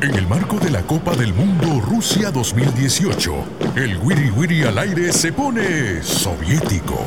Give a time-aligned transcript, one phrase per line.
[0.00, 3.34] En el marco de la Copa del Mundo Rusia 2018,
[3.74, 7.04] el Wiri Wiri al aire se pone soviético.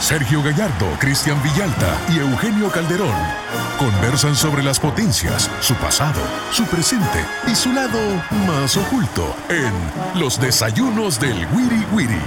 [0.00, 3.12] Sergio Gallardo, Cristian Villalta y Eugenio Calderón
[3.76, 6.20] conversan sobre las potencias, su pasado,
[6.52, 7.98] su presente y su lado
[8.46, 12.20] más oculto en Los Desayunos del Wiri Wiri.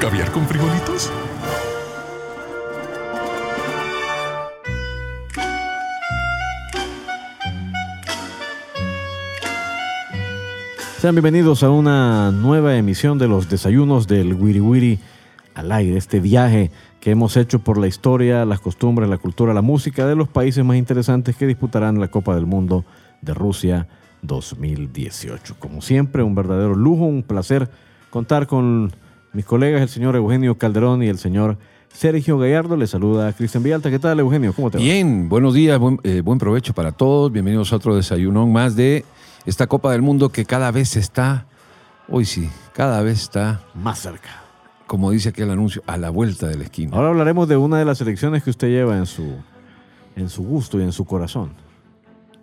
[0.00, 1.10] ¿Caviar con frijolitos?
[11.02, 14.98] Sean bienvenidos a una nueva emisión de los desayunos del Wiri Wiri
[15.52, 16.70] al aire, este viaje
[17.00, 20.64] que hemos hecho por la historia, las costumbres, la cultura, la música de los países
[20.64, 22.84] más interesantes que disputarán la Copa del Mundo
[23.20, 23.88] de Rusia
[24.22, 25.56] 2018.
[25.58, 27.68] Como siempre, un verdadero lujo, un placer
[28.08, 28.92] contar con
[29.32, 31.58] mis colegas, el señor Eugenio Calderón y el señor
[31.92, 32.76] Sergio Gallardo.
[32.76, 33.90] Le saluda Cristian Villalta.
[33.90, 34.52] ¿Qué tal, Eugenio?
[34.52, 34.84] ¿Cómo te va?
[34.84, 37.32] Bien, buenos días, buen, eh, buen provecho para todos.
[37.32, 39.04] Bienvenidos a otro desayunón más de
[39.46, 41.46] esta Copa del Mundo que cada vez está,
[42.08, 44.42] hoy sí, cada vez está, Más cerca.
[44.86, 46.96] como dice aquí el anuncio, a la vuelta de la esquina.
[46.96, 49.34] Ahora hablaremos de una de las elecciones que usted lleva en su,
[50.16, 51.50] en su gusto y en su corazón.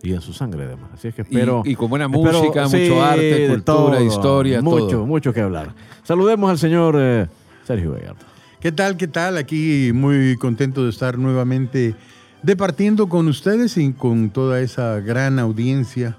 [0.02, 0.92] Y en su sangre, además.
[0.94, 1.62] Así es que Y- espero.
[1.66, 5.06] y, con buena espero- música, sí, mucho arte, cultura, todo, historia, Mucho, todo.
[5.06, 5.74] mucho que hablar.
[6.04, 7.28] Saludemos al señor eh,
[7.66, 8.26] Sergio Gallardo.
[8.62, 8.96] ¿Qué tal?
[8.96, 9.38] ¿Qué tal?
[9.38, 11.96] Aquí muy contento de estar nuevamente
[12.44, 16.18] departiendo con ustedes y con toda esa gran audiencia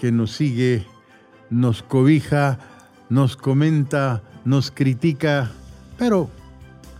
[0.00, 0.86] que nos sigue,
[1.50, 2.58] nos cobija,
[3.10, 5.50] nos comenta, nos critica,
[5.98, 6.30] pero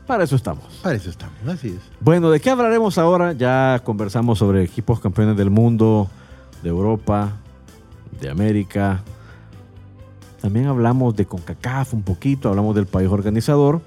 [0.06, 0.64] Para eso estamos.
[0.82, 1.80] para eso estamos, así es.
[2.00, 3.32] Bueno, ¿de qué hablaremos ahora?
[3.32, 6.08] Ya conversamos sobre equipos campeones del mundo,
[6.62, 7.32] de Europa,
[8.20, 9.02] de América.
[10.42, 13.80] También hablamos de CONCACAF un poquito, hablamos del país organizador.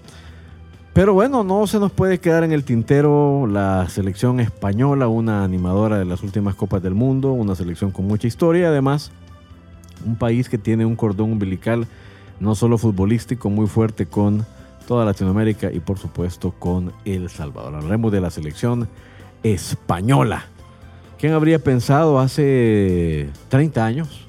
[0.93, 5.97] Pero bueno, no se nos puede quedar en el tintero la selección española, una animadora
[5.97, 9.11] de las últimas Copas del Mundo, una selección con mucha historia, además
[10.05, 11.87] un país que tiene un cordón umbilical
[12.39, 14.45] no solo futbolístico muy fuerte con
[14.87, 17.73] toda Latinoamérica y por supuesto con El Salvador.
[17.73, 18.87] Hablaremos de la selección
[19.41, 20.45] española.
[21.17, 24.27] ¿Quién habría pensado hace 30 años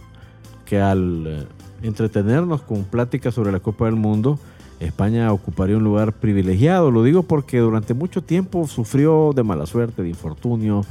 [0.65, 1.47] que al eh,
[1.83, 4.39] entretenernos con pláticas sobre la Copa del Mundo,
[4.85, 6.91] España ocuparía un lugar privilegiado?
[6.91, 10.85] Lo digo porque durante mucho tiempo sufrió de mala suerte, de infortunio,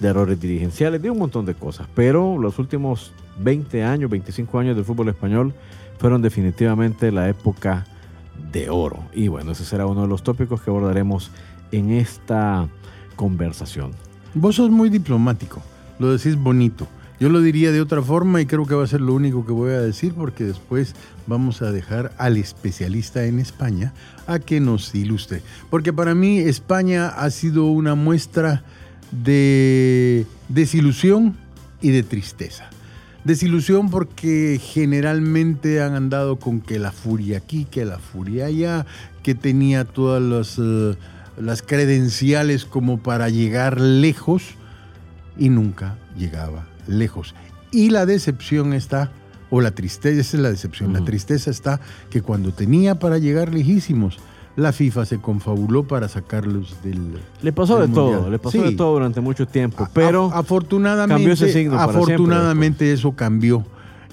[0.00, 1.86] de errores dirigenciales, de un montón de cosas.
[1.94, 5.54] Pero los últimos 20 años, 25 años del fútbol español
[5.98, 7.86] fueron definitivamente la época
[8.52, 8.98] de oro.
[9.12, 11.30] Y bueno, ese será uno de los tópicos que abordaremos
[11.72, 12.68] en esta
[13.16, 13.92] conversación.
[14.34, 15.60] Vos sos muy diplomático,
[15.98, 16.86] lo decís bonito.
[17.20, 19.52] Yo lo diría de otra forma y creo que va a ser lo único que
[19.52, 20.94] voy a decir porque después
[21.26, 23.92] vamos a dejar al especialista en España
[24.26, 25.42] a que nos ilustre.
[25.68, 28.64] Porque para mí España ha sido una muestra
[29.12, 31.36] de desilusión
[31.82, 32.70] y de tristeza.
[33.24, 38.86] Desilusión porque generalmente han andado con que la furia aquí, que la furia allá,
[39.22, 40.96] que tenía todas las, eh,
[41.38, 44.54] las credenciales como para llegar lejos
[45.36, 47.34] y nunca llegaba lejos.
[47.72, 49.12] Y la decepción está,
[49.50, 51.80] o la tristeza, esa es la decepción, la tristeza está
[52.10, 54.18] que cuando tenía para llegar lejísimos,
[54.56, 57.18] la FIFA se confabuló para sacarlos del...
[57.40, 58.64] Le pasó del de todo, le pasó Sí.
[58.70, 63.64] de todo durante mucho tiempo, pero a- afortunadamente, cambió ese signo siempre afortunadamente eso cambió.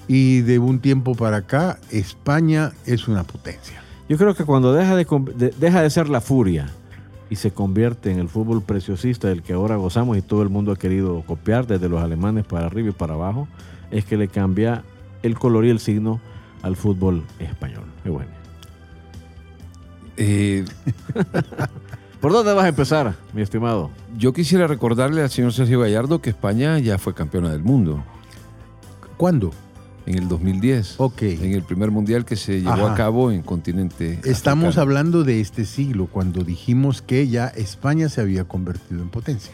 [0.06, 3.82] Y de un tiempo para acá, España es una potencia.
[4.08, 6.70] yo creo que cuando deja de- deja de ser la furia
[7.30, 10.72] y se convierte en el fútbol preciosista del que ahora gozamos y todo el mundo
[10.72, 13.48] ha querido copiar, desde los alemanes para arriba y para abajo,
[13.90, 14.84] es que le cambia
[15.22, 16.20] el color y el signo
[16.62, 17.84] al fútbol español.
[18.02, 18.30] Qué bueno.
[20.16, 20.64] Eh,
[22.20, 23.90] ¿Por dónde vas a empezar, mi estimado?
[24.16, 28.02] yo quisiera recordarle al señor Sergio Gallardo que España ya fue campeona del mundo
[29.18, 29.50] ¿Cuándo?
[30.08, 30.94] En el 2010.
[30.98, 31.22] Ok.
[31.22, 32.92] En el primer mundial que se llevó Ajá.
[32.92, 34.18] a cabo en continente.
[34.24, 34.82] Estamos africano.
[34.82, 39.52] hablando de este siglo, cuando dijimos que ya España se había convertido en potencia.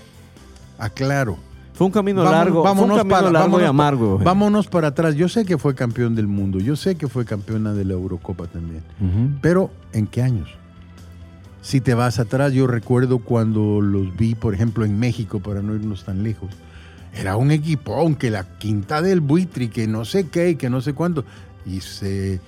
[0.79, 1.37] Aclaro.
[1.75, 4.05] Fue un camino Vamos- largo, fue un vámonos camino para- largo y vámonos pa- amargo.
[4.13, 4.25] Eugenio.
[4.25, 5.17] Vámonos para atrás.
[5.17, 8.47] Yo sé que fue campeón del mundo, yo sé que fue campeona de la Eurocopa
[8.47, 8.83] también.
[9.01, 9.39] Ujú.
[9.41, 10.49] Pero, ¿en qué años?
[11.63, 15.75] Si te vas atrás, yo recuerdo cuando los vi, por ejemplo, en México, para no
[15.75, 16.51] irnos tan lejos.
[17.15, 20.81] Era un equipón que la quinta del buitri, que no sé qué, y que no
[20.81, 21.25] sé cuánto.
[21.65, 22.41] Y se, eh,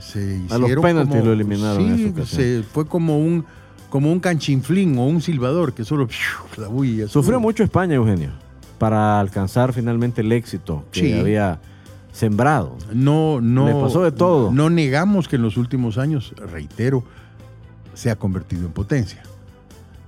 [0.00, 3.44] se A los hicieron penaltis como- lo eliminaron Sí, se- fue como un,
[3.90, 6.08] como un canchinflín o un silbador que solo
[6.56, 7.06] la bulla.
[7.08, 8.30] Sufrió mucho España, Eugenio,
[8.78, 11.12] para alcanzar finalmente el éxito que Sí.
[11.12, 11.60] había
[12.10, 12.76] sembrado.
[12.92, 13.66] No, no.
[13.68, 14.50] Le pasó de todo.
[14.52, 17.04] No negamos que en los últimos años, reitero,
[17.94, 19.22] se ha convertido en potencia.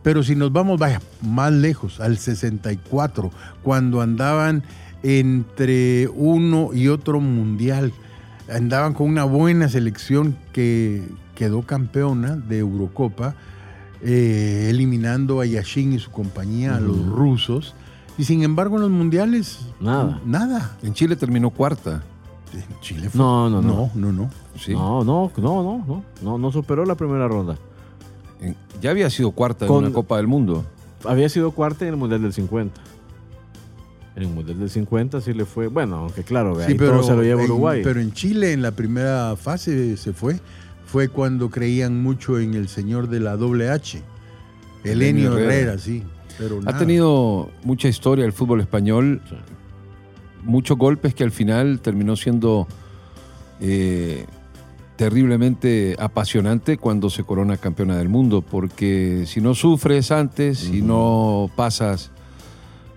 [0.04, 3.32] Pero si nos vamos, vaya, más lejos, al 64,
[3.64, 4.62] cuando andaban
[5.02, 7.92] entre uno y otro mundial.
[8.52, 11.02] Andaban con una buena selección que
[11.34, 13.34] quedó campeona de Eurocopa,
[14.02, 17.74] eh, eliminando a Yashin y su compañía, a los rusos.
[18.18, 20.20] Y sin embargo, en los mundiales, Nada.
[20.26, 20.76] Nada.
[20.82, 22.02] En Chile terminó cuarta.
[22.52, 23.72] En Chile fue- No, no, no.
[23.74, 24.30] No, no, no.
[24.58, 24.72] Sí.
[24.72, 27.56] No, no, no, no, no, no, no superó la primera ronda.
[28.80, 30.64] Ya había sido cuarta Con- en una Copa del Mundo.
[31.04, 32.80] Había sido cuarta en el Mundial del 50.
[34.16, 37.02] En el Mundial del 50 sí le fue, bueno, aunque claro, ahí Sí, pero, todo
[37.02, 37.80] se lo lleva en, Uruguay.
[37.82, 40.38] pero en Chile, en la primera fase se fue.
[40.86, 44.02] Fue cuando creían mucho en el señor de la doble H.
[44.84, 45.54] Elenio Elenio Herrera.
[45.54, 46.02] Herrera, sí.
[46.38, 46.78] Pero Ha nada.
[46.78, 49.34] tenido mucha historia el fútbol español, Sí.
[50.44, 52.66] muchos golpes que al final terminó siendo
[53.60, 54.26] eh,
[54.96, 61.50] terriblemente apasionante cuando se corona campeona del mundo, porque si no sufres antes, si no
[61.56, 62.10] pasas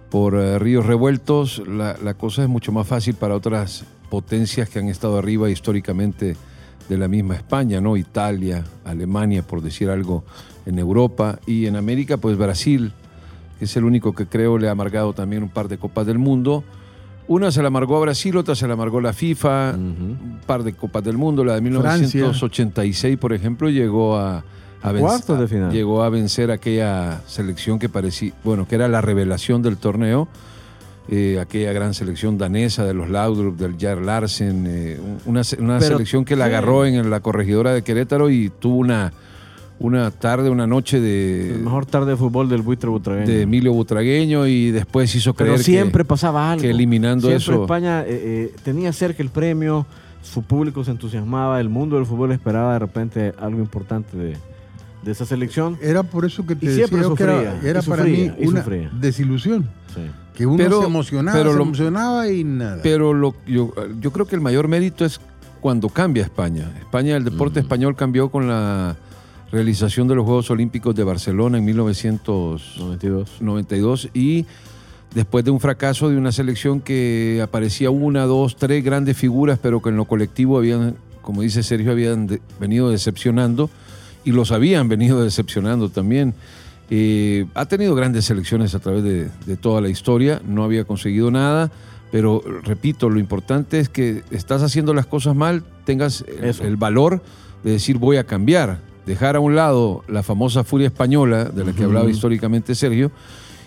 [0.10, 4.80] por eh, ríos revueltos, la, la cosa es mucho más fácil para otras potencias que
[4.80, 6.38] han estado arriba históricamente
[6.88, 7.98] de la misma España, ¿no?
[7.98, 10.24] Italia, Alemania, por decir algo,
[10.66, 12.94] en Europa y en América, pues Brasil,
[13.60, 16.20] que es el único que creo le ha amargado también un par de Copas del
[16.20, 16.64] Mundo.
[17.30, 20.74] Una se la amargó a Brasil, otra se la amargó la FIFA, un par de
[20.74, 22.22] Copas del Mundo, la de Francia.
[22.22, 24.46] 1986, por ejemplo, llegó a,
[24.82, 25.72] a vencer- Cuartos de final.
[25.72, 30.30] llegó a vencer aquella selección que parecía, bueno, que era la revelación del torneo,
[31.10, 35.96] eh, aquella gran selección danesa de los Laudrup, del Jair Larsen, eh, una, una Pero-
[35.96, 39.12] selección que la agarró en la corregidora de Querétaro y tuvo una,
[39.80, 43.28] una tarde, una noche de, el mejor tarde de fútbol del buitre butragueño.
[43.28, 46.62] de Emilio Butragueño y después hizo creer Pero siempre que, pasaba algo.
[46.62, 49.86] que eliminando siempre eso- España eh, eh, tenía cerca el premio,
[50.24, 54.36] su público se entusiasmaba, el mundo del fútbol esperaba de repente algo importante de,
[55.04, 55.78] de esa selección.
[55.82, 58.34] Era por eso que te Y siempre decía yo que era, sufría, era para sufría,
[58.34, 58.90] mí y una sufría.
[59.00, 59.70] desilusión.
[59.94, 60.02] Sí.
[60.36, 62.80] Que uno Pero- se emocionaba, pero se lo- emocionaba y nada.
[62.84, 65.20] Pero lo, yo, yo creo que el mayor mérito es
[65.62, 66.70] cuando cambia España.
[66.80, 68.96] España, el deporte español cambió con la
[69.52, 74.10] realización de los Juegos Olímpicos de Barcelona en 1992 92.
[74.14, 74.46] y
[75.14, 79.82] después de un fracaso de una selección que aparecía una, dos, tres grandes figuras, pero
[79.82, 83.70] que en lo colectivo habían, como dice Sergio, habían de- venido decepcionando
[84.26, 86.34] y los habían venido decepcionando también.
[86.90, 91.32] Eh, ha tenido grandes selecciones a través de, de toda la historia, no había conseguido
[91.32, 91.70] nada,
[92.12, 96.24] pero repito, lo importante es que estás haciendo las cosas mal, tengas
[96.62, 97.22] el valor
[97.66, 101.72] de decir voy a cambiar, dejar a un lado la famosa furia española de la
[101.74, 103.10] que hablaba históricamente Sergio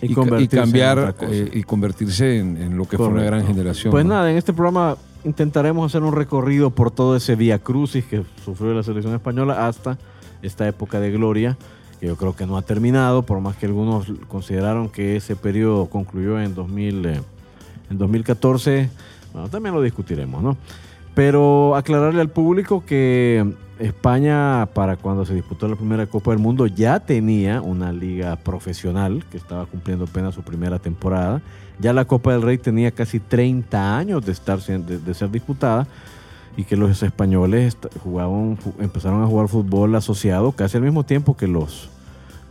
[0.01, 3.23] Y y, ca- y convertirse cambiar eh, y convertirse en, en lo que fue una
[3.23, 3.91] gran generación.
[3.91, 4.13] Pues ¿no?
[4.13, 4.95] nada, en este programa
[5.25, 9.97] intentaremos hacer un recorrido por todo ese vía crucis que sufrió la selección española hasta
[10.41, 11.57] esta época de gloria,
[11.99, 15.85] que yo creo que no ha terminado, por más que algunos consideraron que ese periodo
[15.87, 17.21] concluyó en, 2000, eh,
[17.91, 18.89] en 2014.
[19.33, 20.57] Bueno, también lo discutiremos, ¿no?
[21.13, 26.67] Pero aclararle al público que España, para cuando se disputó la primera Copa del Mundo,
[26.67, 31.41] ya tenía una liga profesional que estaba cumpliendo apenas su primera temporada.
[31.79, 35.87] Ya la Copa del Rey tenía casi 30 años de, estar, de, ser disputada
[36.55, 41.47] y que los españoles jugaban, empezaron a jugar fútbol asociado casi al mismo tiempo que
[41.47, 41.89] los,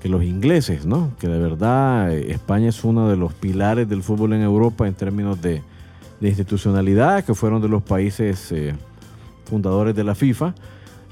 [0.02, 1.12] que los ingleses, ¿no?
[1.20, 4.94] Que de verdad eh, España es uno de los pilares del fútbol en Europa en
[4.94, 5.62] términos de,
[6.18, 8.74] de institucionalidad, que fueron de los países eh,
[9.44, 10.54] fundadores de la FIFA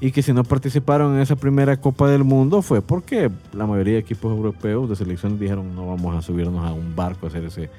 [0.01, 3.95] y que si no participaron en esa primera Copa del Mundo fue porque la mayoría
[3.95, 7.43] de equipos europeos de selecciones dijeron no vamos a subirnos a un barco a hacer
[7.43, 7.69] ese,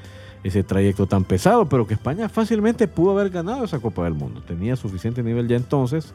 [0.44, 4.42] ese trayecto tan pesado, pero que España fácilmente pudo haber ganado esa Copa del Mundo.
[4.46, 6.14] Tenía suficiente nivel ya entonces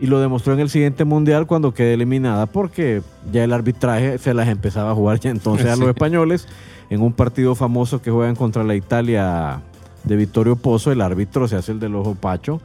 [0.00, 4.32] y lo demostró en el siguiente mundial cuando quedó eliminada porque ya el arbitraje se
[4.32, 6.46] las empezaba a jugar ya entonces a los españoles
[6.88, 9.60] en un partido famoso que juegan contra la Italia
[10.04, 12.60] de Vittorio Pozzo, el árbitro se hace el del ojo pacho.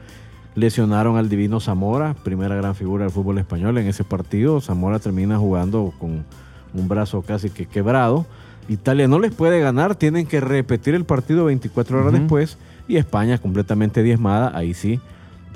[0.56, 4.62] Lesionaron al Divino Zamora, primera gran figura del fútbol español en ese partido.
[4.62, 6.24] Zamora termina jugando con
[6.74, 8.26] un brazo casi que quebrado.
[8.70, 12.58] Italia no les puede ganar, tienen que repetir el partido 24 horas después
[12.88, 15.00] y España completamente diezmada, ahí sí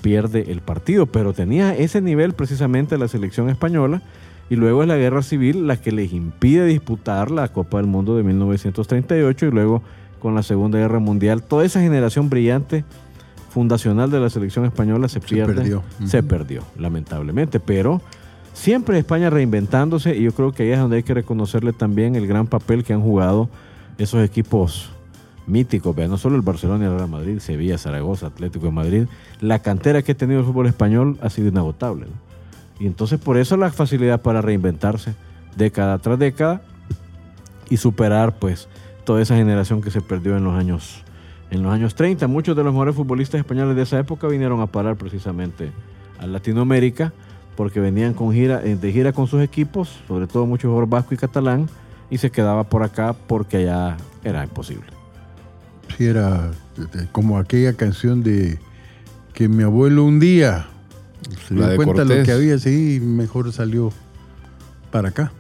[0.02, 4.02] pierde el partido, pero tenía ese nivel precisamente la selección española
[4.50, 8.16] y luego es la guerra civil la que les impide disputar la Copa del Mundo
[8.16, 9.82] de 1938 y luego
[10.20, 12.86] con la Segunda Guerra Mundial toda esa generación brillante
[13.58, 15.82] fundacional de la selección española se pierde, perdió.
[16.06, 18.04] se perdió, lamentablemente, pero
[18.54, 22.28] siempre España reinventándose y yo creo que ahí es donde hay que reconocerle también el
[22.28, 23.50] gran papel que han jugado
[23.98, 24.92] esos equipos
[25.48, 29.08] míticos, vea, no solo el Barcelona y el Real Madrid, Sevilla, Zaragoza, Atlético de Madrid,
[29.42, 32.06] la cantera que ha tenido el fútbol español ha sido inagotable.
[32.06, 32.12] ¿no?
[32.80, 35.16] Y entonces por eso la facilidad para reinventarse
[35.56, 36.62] década tras década
[37.72, 38.68] y superar pues
[39.04, 41.04] toda esa generación que se perdió en los años
[41.52, 42.28] en los años 30.
[42.28, 45.72] Muchos de los mejores futbolistas españoles de esa época vinieron a parar precisamente
[46.20, 47.14] a Latinoamérica
[47.56, 51.14] porque venían con gira, eh, de gira con sus equipos, sobre todo muchos jugadores vasco
[51.14, 51.68] y catalán,
[52.10, 54.86] y se quedaba por acá porque allá era imposible.
[55.98, 56.52] Sí, era
[57.12, 58.60] como aquella canción de
[59.34, 60.68] que mi abuelo un día
[61.48, 62.26] se dio de cuenta lo Cortés.
[62.26, 63.92] que había, sí, mejor salió
[64.92, 65.32] para acá.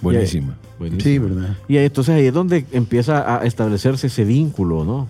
[0.00, 0.56] Buenísima.
[0.78, 1.02] Buenísimo.
[1.02, 1.56] Sí, ¿verdad?
[1.68, 5.08] Y entonces ahí es donde empieza a establecerse ese vínculo, ¿no?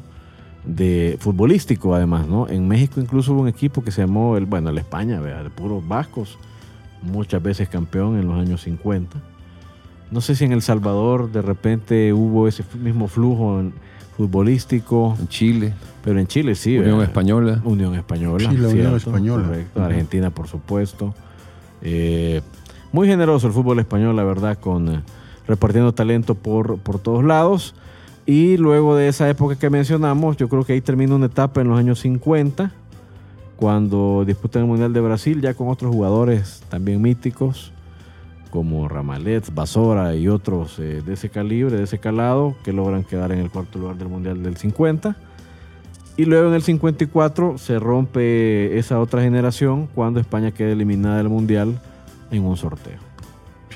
[0.66, 2.48] De futbolístico, además, ¿no?
[2.48, 5.44] En México incluso hubo un equipo que se llamó, el, bueno, el España, ¿verdad?
[5.44, 6.38] de puros vascos,
[7.02, 9.16] muchas veces campeón en los años 50.
[10.10, 13.72] No sé si en El Salvador de repente hubo ese mismo flujo en-
[14.16, 16.78] futbolístico, En Chile, pero en Chile sí.
[16.78, 17.04] Unión ¿verdad?
[17.04, 17.60] Española.
[17.64, 18.38] Unión Española.
[18.50, 19.46] Sí, la Unión cierto, Española.
[19.46, 19.82] Correcto.
[19.84, 21.14] Argentina, por supuesto.
[21.82, 22.40] Eh,
[22.92, 25.02] muy generoso el fútbol español, la verdad, con eh,
[25.46, 27.74] repartiendo talento por, por todos lados.
[28.26, 31.68] Y luego de esa época que mencionamos, yo creo que ahí termina una etapa en
[31.68, 32.72] los años 50,
[33.54, 37.72] cuando disputan el Mundial de Brasil, ya con otros jugadores también míticos,
[38.50, 43.30] como Ramalets, Basora y otros eh, de ese calibre, de ese calado, que logran quedar
[43.30, 45.16] en el cuarto lugar del Mundial del 50.
[46.16, 51.28] Y luego en el 54 se rompe esa otra generación cuando España queda eliminada del
[51.28, 51.80] Mundial
[52.30, 53.05] en un sorteo.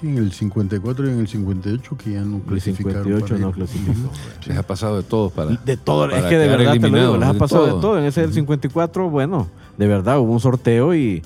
[0.00, 3.04] Sí, en el 54 y en el 58 que ya no El clasificaron.
[3.04, 3.54] 58 para no ir.
[3.54, 4.11] clasificó.
[4.47, 5.50] Les ha pasado de todo para.
[5.50, 7.80] De todo, es que de verdad te lo digo, les ha pasado de todo.
[7.80, 7.99] todo.
[7.99, 11.23] En ese del 54, bueno, de verdad hubo un sorteo y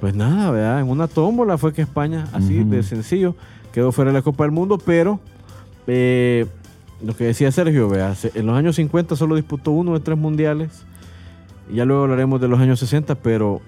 [0.00, 0.80] pues nada, ¿verdad?
[0.80, 3.36] En una tómbola fue que España, así de sencillo,
[3.72, 5.20] quedó fuera de la Copa del Mundo, pero
[5.86, 6.46] eh,
[7.04, 8.16] lo que decía Sergio, ¿verdad?
[8.34, 10.84] En los años 50 solo disputó uno de tres mundiales.
[11.72, 13.60] Ya luego hablaremos de los años 60, pero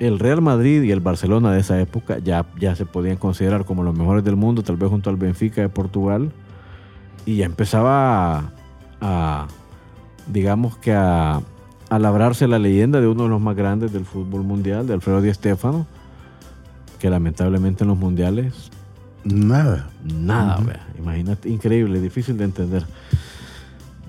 [0.00, 3.82] el Real Madrid y el Barcelona de esa época ya, ya se podían considerar como
[3.82, 6.32] los mejores del mundo, tal vez junto al Benfica de Portugal.
[7.26, 8.52] Y ya empezaba a,
[9.00, 9.46] a,
[10.26, 11.42] digamos que a,
[11.90, 15.20] a labrarse la leyenda de uno de los más grandes del fútbol mundial, de Alfredo
[15.20, 15.86] Di Stéfano,
[16.98, 18.70] que lamentablemente en los mundiales
[19.24, 19.90] Nada.
[20.02, 20.86] Nada, vea.
[20.98, 22.86] imagínate, increíble, difícil de entender.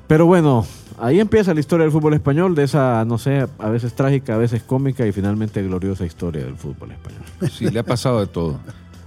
[0.08, 0.66] Pero bueno,
[1.02, 4.38] ahí empieza la historia del fútbol español, de esa, no sé, a veces trágica, a
[4.38, 7.22] veces cómica y finalmente gloriosa historia del fútbol español.
[7.52, 8.60] Sí, le ha pasado de todo.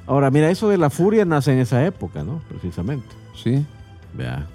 [0.07, 2.43] Ahora, mira, eso de la furia nace en esa época, ¿no?
[2.51, 3.07] Precisamente.
[3.35, 3.65] Sí.
[4.13, 4.47] Vea,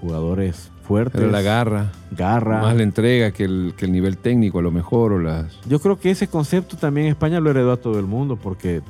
[0.00, 1.92] jugadores fuertes, Era la garra.
[2.10, 2.62] garra.
[2.62, 5.12] Más la entrega que el, que el nivel técnico, a lo mejor.
[5.12, 5.58] O las.
[5.68, 8.82] Yo creo que ese concepto también España lo heredó a todo el mundo porque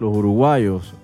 [0.00, 0.94] los uruguayos...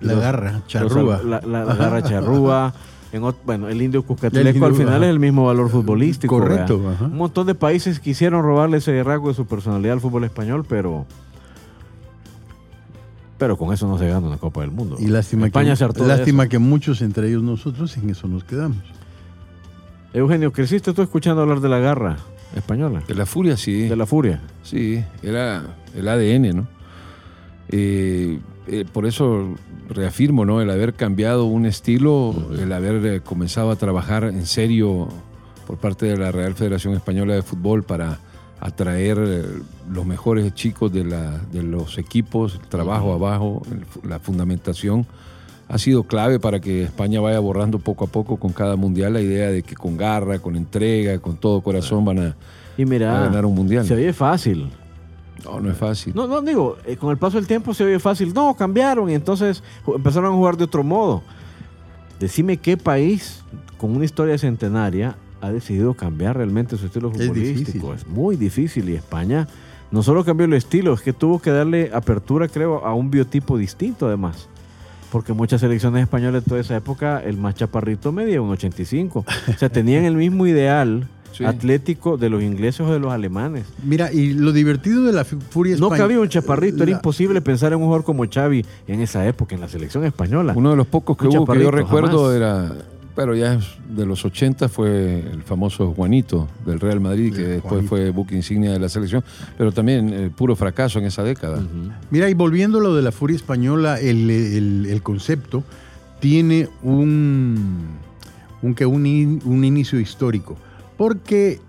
[0.00, 1.20] La los- garra, los- charrúa.
[1.24, 2.72] la, la- la garra charrúa.
[3.12, 5.04] En bueno, el indio Cuscatleco al final ajá.
[5.06, 6.38] es el mismo valor futbolístico.
[6.38, 6.76] Correcto.
[7.00, 11.06] Un montón de países quisieron robarle ese rasgo de su personalidad al fútbol español, pero...
[13.38, 14.96] Pero con eso no se gana una Copa del Mundo.
[14.98, 18.78] Y lástima, España que, lástima que muchos, entre ellos nosotros, en eso nos quedamos.
[20.12, 22.16] Eugenio, ¿creciste tú escuchando hablar de la garra
[22.56, 23.02] española?
[23.06, 23.88] De la furia, sí.
[23.88, 24.40] De la furia.
[24.64, 25.62] Sí, era
[25.94, 26.66] el ADN, ¿no?
[27.68, 29.54] Eh, eh, por eso
[29.88, 30.60] reafirmo, ¿no?
[30.60, 35.08] El haber cambiado un estilo, el haber eh, comenzado a trabajar en serio
[35.66, 38.18] por parte de la Real Federación Española de Fútbol para
[38.60, 39.42] atraer eh,
[39.92, 45.06] los mejores chicos de, la- de los equipos, el trabajo abajo, el la fundamentación,
[45.68, 49.20] ha sido clave para que España vaya borrando poco a poco con cada mundial la
[49.20, 52.36] idea de que con garra, con entrega, con todo corazón van a,
[52.78, 53.84] Y mira, a ganar un mundial.
[53.86, 54.70] se oye fácil.
[55.44, 56.12] No, no es fácil.
[56.14, 58.32] No, no, digo, eh, con el paso del tiempo se oye fácil.
[58.34, 61.22] No, cambiaron y entonces empezaron a jugar de otro modo.
[62.18, 63.42] Decime qué país
[63.76, 67.94] con una historia centenaria ha decidido cambiar realmente su estilo Es futbolístico.
[67.94, 69.46] Es, muy difícil y España
[69.90, 73.56] no solo cambió el estilo, es que tuvo que darle apertura, creo, a un biotipo
[73.56, 74.48] distinto además.
[75.10, 79.20] Porque muchas selecciones españolas de toda esa época, el más chaparrito medía un 85.
[79.20, 81.44] O sea, tenían el mismo ideal Sí.
[81.44, 83.64] atlético de los ingleses o de los alemanes.
[83.84, 85.98] Mira, y lo divertido de la fu- furia No española.
[86.04, 89.60] cabía un chaparrito, era imposible pensar en un jugador como Xavi en esa época, en
[89.60, 90.52] la selección española.
[90.56, 92.36] Uno de los pocos que Un hubo que yo recuerdo jamás.
[92.36, 92.72] era,
[93.14, 97.70] pero ya es de los 80 fue el famoso Juanito del Real Madrid, que después
[97.72, 97.88] Juanito.
[97.88, 99.22] fue buque insignia de la selección,
[99.56, 101.62] pero también eh, puro fracaso en esa década.
[102.10, 105.62] Mira, y volviendo a lo de la furia española, el, el- el concepto
[106.20, 107.56] tiene un,
[108.62, 110.56] un, que un, in- un inicio histórico.
[110.98, 111.60] Porque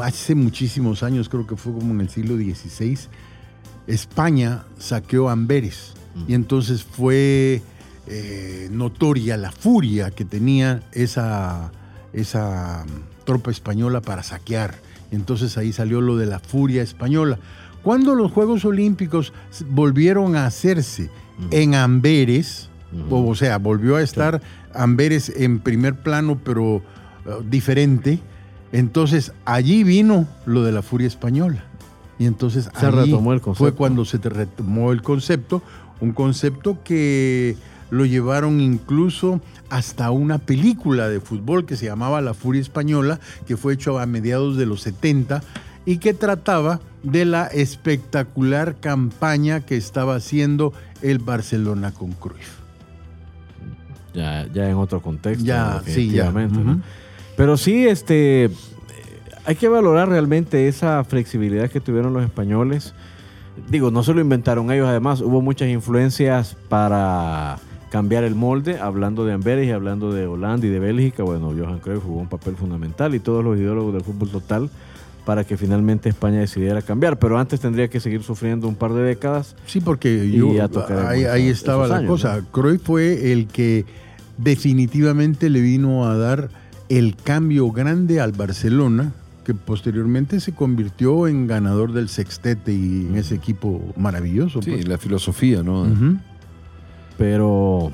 [0.00, 2.96] hace muchísimos años, creo que fue como en el siglo XVI,
[3.86, 5.94] España saqueó Amberes.
[6.26, 7.62] Y entonces fue
[8.06, 11.70] eh, notoria la furia que tenía esa,
[12.12, 14.74] esa mm, tropa española para saquear.
[15.12, 17.38] Entonces ahí salió lo de la furia española.
[17.82, 19.32] Cuando los Juegos Olímpicos
[19.68, 21.10] volvieron a hacerse
[21.50, 22.68] en Amberes,
[23.08, 24.42] o, o sea, volvió a estar
[24.74, 26.82] Amberes en primer plano, pero
[27.40, 28.20] diferente.
[28.72, 31.64] Entonces allí vino lo de la furia española.
[32.18, 33.64] Y entonces Se allí retomó el concepto.
[33.64, 35.62] fue cuando se retomó el concepto,
[36.00, 37.56] un concepto que
[37.90, 43.56] lo llevaron incluso hasta una película de fútbol que se llamaba La Furia Española, que
[43.56, 45.42] fue hecho a mediados de los 70
[45.86, 50.72] y que trataba de la espectacular campaña que estaba haciendo
[51.02, 52.60] el Barcelona con Cruyff.
[54.12, 55.44] Ya, ya en otro contexto.
[55.44, 56.30] Ya, sí, ya.
[56.30, 56.80] definitivamente, ¿no?
[57.40, 58.50] Pero sí, este,
[59.46, 62.92] hay que valorar realmente esa flexibilidad que tuvieron los españoles.
[63.70, 67.56] Digo, no se lo inventaron ellos, además hubo muchas influencias para
[67.90, 71.22] cambiar el molde, hablando de Amberes y hablando de Holanda y de Bélgica.
[71.22, 74.68] Bueno, Johan Cruyff jugó un papel fundamental y todos los ideólogos del fútbol total
[75.24, 77.18] para que finalmente España decidiera cambiar.
[77.18, 79.56] Pero antes tendría que seguir sufriendo un par de décadas.
[79.64, 80.50] Sí, porque Y yo,
[81.08, 82.42] ahí, ahí estaba la años, cosa.
[82.52, 83.86] Cruyff fue el que
[84.36, 86.59] definitivamente le vino a dar
[86.90, 89.12] el cambio grande al Barcelona,
[89.44, 94.60] que posteriormente se convirtió en ganador del sextete y en ese equipo maravilloso.
[94.60, 94.88] Sí, pues.
[94.88, 95.86] la filosofía, ¿no?
[97.16, 97.92] Pero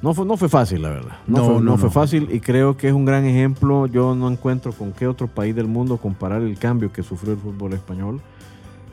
[0.00, 1.12] no fue, no fue fácil, la verdad.
[1.26, 1.92] No, No, fue, no no, fue no.
[1.92, 3.86] fácil y creo que es un gran ejemplo.
[3.86, 7.38] Yo no encuentro con qué otro país del mundo comparar el cambio que sufrió el
[7.38, 8.20] fútbol español.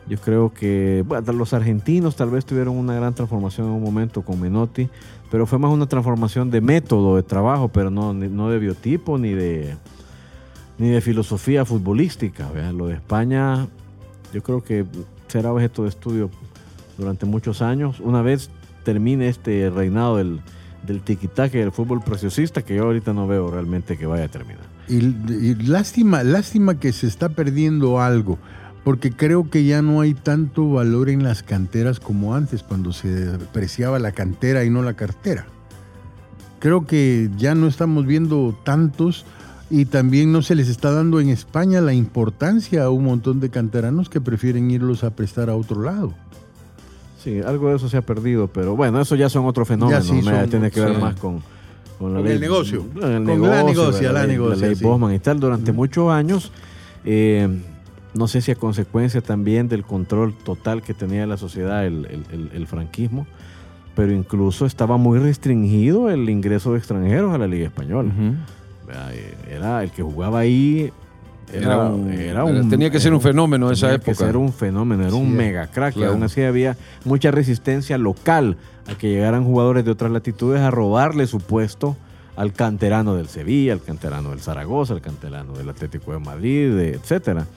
[0.09, 4.23] Yo creo que bueno, los argentinos tal vez tuvieron una gran transformación en un momento
[4.23, 4.89] con Menotti,
[5.29, 9.33] pero fue más una transformación de método de trabajo, pero no, no de biotipo ni
[9.33, 9.75] de,
[10.77, 12.49] ni de filosofía futbolística.
[12.73, 13.67] Lo de España,
[14.33, 14.85] yo creo que
[15.27, 16.29] será objeto de estudio
[16.97, 17.99] durante muchos años.
[17.99, 18.49] Una vez
[18.83, 20.41] termine este reinado del,
[20.85, 24.63] del tiquitaque del fútbol preciosista, que yo ahorita no veo realmente que vaya a terminar.
[24.87, 25.01] Y
[25.67, 28.39] lástima, lástima que se está perdiendo algo,
[28.89, 33.35] porque creo que ya no hay tanto valor en las canteras como antes, cuando se
[33.35, 35.45] apreciaba la cantera y no la cartera.
[36.57, 39.27] Creo que ya no estamos viendo tantos
[39.69, 43.51] y también no se les está dando en España la importancia a un montón de
[43.51, 46.15] canteranos que prefieren irlos a prestar a otro lado.
[47.23, 50.03] Sí, algo de eso se ha perdido, pero bueno, eso ya son otros fenómenos.
[50.03, 50.99] sí tiene que ver sí.
[50.99, 51.43] más con,
[51.99, 52.87] con Con el negocio.
[52.99, 54.83] con el Con la negocia, la ley, negocia, ley sí.
[54.83, 55.39] Bosman y tal.
[55.39, 56.51] Durante muchos años,
[57.05, 57.47] eh,
[58.13, 62.25] no sé si a consecuencia también del control total que tenía la sociedad el, el-
[62.31, 63.27] el- el franquismo,
[63.95, 68.11] pero incluso estaba muy restringido el ingreso de extranjeros a la Liga Española.
[69.11, 70.91] Eh, Era el que jugaba ahí.
[71.51, 73.99] Era, Era un- era era- un- tenía que ser era un fenómeno de esa tenía
[73.99, 74.25] que época.
[74.27, 75.95] ser un fenómeno, era un Sí, mega crack.
[75.95, 76.11] Y claro.
[76.13, 81.25] aún así había mucha resistencia local a que llegaran jugadores de otras latitudes a robarle
[81.27, 81.97] su puesto
[82.35, 86.91] al canterano del Sevilla, al canterano del Zaragoza, al canterano del Atlético de Madrid, de-
[86.93, 87.47] etcétera.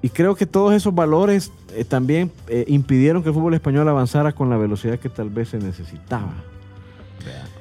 [0.00, 4.32] Y creo que todos esos valores eh, también eh, impidieron que el fútbol español avanzara
[4.32, 6.34] con la velocidad que tal vez se necesitaba.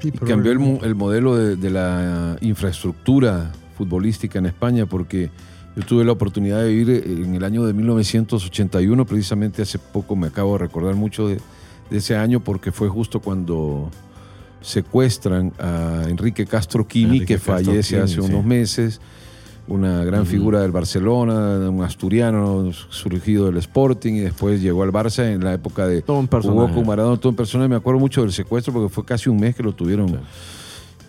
[0.01, 5.31] Sí, Y cambió el, modelo de, de la infraestructura futbolística en España porque
[5.75, 10.15] yo tuve la oportunidad de vivir eh, en el año de 1981, precisamente hace poco
[10.15, 11.39] me acabo de recordar mucho de,
[11.89, 13.91] de ese año porque fue justo cuando
[14.61, 18.19] secuestran a Enrique Castro Quini, Enrique que Castro fallece hace sí.
[18.19, 18.99] unos meses,
[19.67, 25.25] una gran figura del Barcelona, un asturiano surgido del Sporting y después llegó al Barça
[25.31, 26.73] en la época de Todo un Jugó personaje.
[26.73, 27.67] con Maradona, todo en persona.
[27.67, 30.19] Me acuerdo mucho del secuestro porque fue casi un mes que lo tuvieron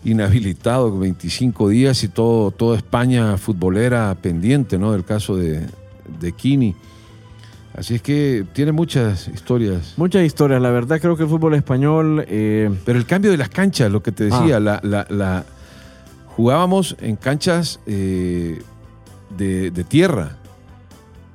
[0.04, 4.92] inhabilitado, 25 días y todo, toda España futbolera pendiente ¿no?
[4.92, 5.66] del caso de,
[6.20, 6.74] de Kini.
[7.76, 9.94] Así es que tiene muchas historias.
[9.96, 12.24] Muchas historias, la verdad creo que el fútbol español...
[12.26, 14.60] eh, Pero el cambio de las canchas, lo que te decía, Ah.
[14.60, 15.44] la, la- la-
[16.38, 18.62] jugábamos en canchas eh,
[19.36, 20.36] de, de tierra.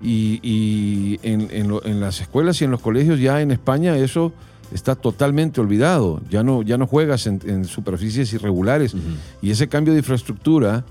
[0.01, 3.95] Y, y en, en lo- en las escuelas y en los colegios ya en España
[3.97, 4.31] eso
[4.73, 6.21] está totalmente olvidado.
[6.29, 8.95] Ya no, ya no juegas en, en superficies irregulares.
[9.41, 10.83] Y ese cambio de infraestructura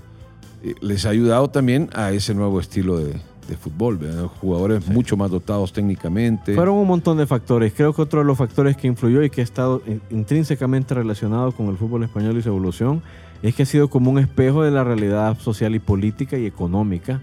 [0.63, 3.13] eh, les ha ayudado también a ese nuevo estilo de,
[3.47, 3.97] de fútbol.
[3.97, 4.25] ¿verdad?
[4.41, 6.53] Jugadores mucho más dotados técnicamente.
[6.55, 7.73] Fueron un montón de factores.
[7.73, 11.51] Creo que otro de los factores que influyó y que ha estado in- intrínsecamente relacionado
[11.51, 13.01] con el fútbol español y su evolución
[13.43, 17.19] es que ha sido como un espejo de la realidad social y política y económica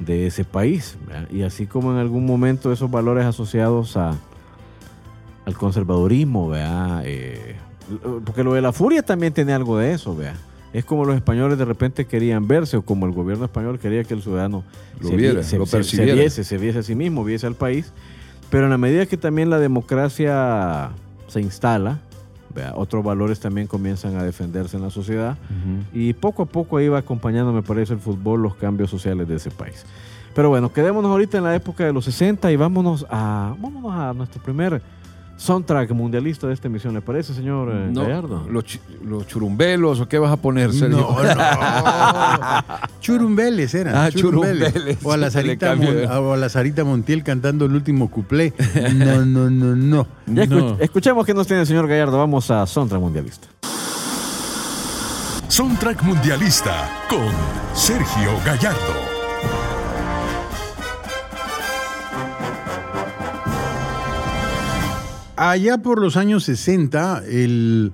[0.00, 0.96] de ese país.
[1.06, 1.28] ¿verdad?
[1.30, 4.14] Y así como en algún momento esos valores asociados a,
[5.44, 7.02] al conservadurismo, ¿verdad?
[7.04, 7.56] Eh,
[8.24, 10.34] porque lo de la furia también tiene algo de eso, ¿verdad?
[10.72, 14.12] Es como los españoles de repente querían verse o como el gobierno español quería que
[14.14, 14.62] el ciudadano
[15.00, 16.14] Lo se, viera, se- lo se- se percibiera.
[16.14, 17.92] viese, se viese a sí mismo, viese al país.
[18.50, 20.90] Pero en la medida que también la democracia
[21.28, 21.98] se instala,
[22.74, 25.36] otros valores también comienzan a defenderse en la sociedad.
[25.92, 29.50] Y poco a poco iba acompañando, me parece, el fútbol, los cambios sociales de ese
[29.50, 29.84] país.
[30.34, 34.12] Pero bueno, quedémonos ahorita en la época de los 60 y vámonos a, vámonos a
[34.12, 34.82] nuestro primer
[35.36, 36.94] soundtrack mundialista de esta emisión.
[36.94, 38.46] ¿Le parece, señor eh, No, Gallardo?
[38.50, 38.64] los,
[39.26, 40.98] churumbelos o qué vas a poner, Sergio?
[40.98, 42.64] No, no.
[43.00, 43.94] Churumbeles eran.
[43.94, 44.98] Ah, churumbeles.
[45.02, 45.92] O a la, Sarita cambió.
[45.92, 48.52] Mon- o a la Sarita Montiel cantando el último cuplé.
[48.94, 50.06] No, no, no, no.
[50.26, 50.76] Ya escuch- No.
[50.80, 52.18] escuchemos qué nos tiene el señor Gallardo.
[52.18, 53.48] Vamos a soundtrack mundialista.
[55.48, 57.28] Soundtrack Mundialista con
[57.72, 59.15] Sergio Gallardo.
[65.36, 67.92] Allá por los años 60, el,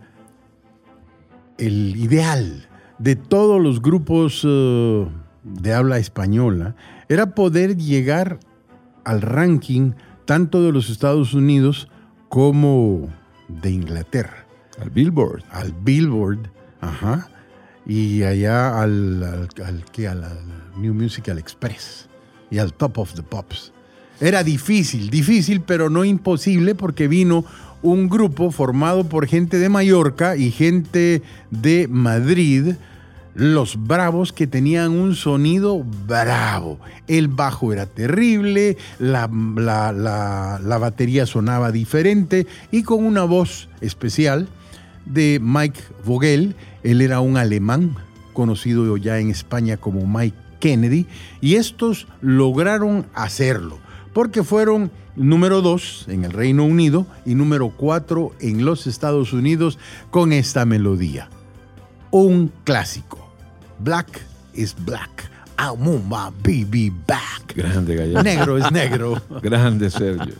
[1.58, 5.06] el ideal de todos los grupos eh,
[5.42, 6.76] de habla española
[7.08, 8.38] era poder llegar
[9.04, 9.92] al ranking
[10.24, 11.88] tanto de los Estados Unidos
[12.28, 13.08] como
[13.48, 14.46] de Inglaterra,
[14.80, 15.42] Al Billboard.
[15.50, 16.48] al Billboard,
[16.80, 17.28] ajá,
[17.84, 20.06] y allá al, al, al- ¿qué?
[20.06, 20.22] al
[20.76, 22.08] New Musical Express
[22.50, 23.71] y al Top of the Pops.
[24.22, 27.44] Era difícil, difícil, pero no imposible porque vino
[27.82, 32.74] un grupo formado por gente de Mallorca y gente de Madrid,
[33.34, 36.78] los Bravos, que tenían un sonido bravo.
[37.08, 43.68] El bajo era terrible, la, la- la- la batería sonaba diferente y con una voz
[43.80, 44.46] especial
[45.04, 46.54] de Mike Vogel.
[46.84, 47.96] Él era un alemán
[48.32, 51.06] conocido ya en España como Mike Kennedy
[51.40, 53.80] y estos lograron hacerlo
[54.12, 59.78] porque fueron número dos en el Reino Unido y número cuatro en los Estados Unidos
[60.10, 61.28] con esta melodía.
[62.10, 63.32] Un clásico.
[63.78, 64.20] Black
[64.54, 65.30] is black.
[65.58, 67.54] I want my baby back.
[67.54, 68.22] Grande, Gallardo.
[68.22, 69.22] Negro es negro.
[69.42, 70.34] Grande, Sergio.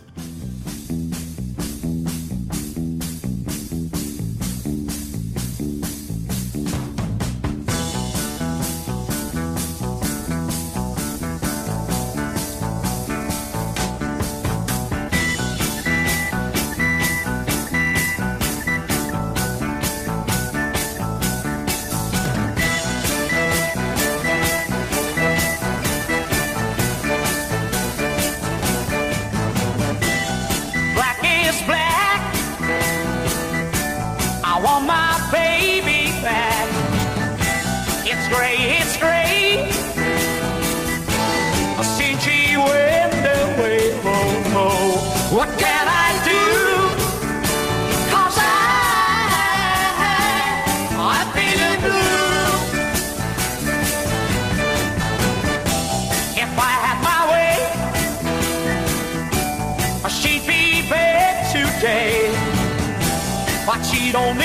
[64.13, 64.42] Don't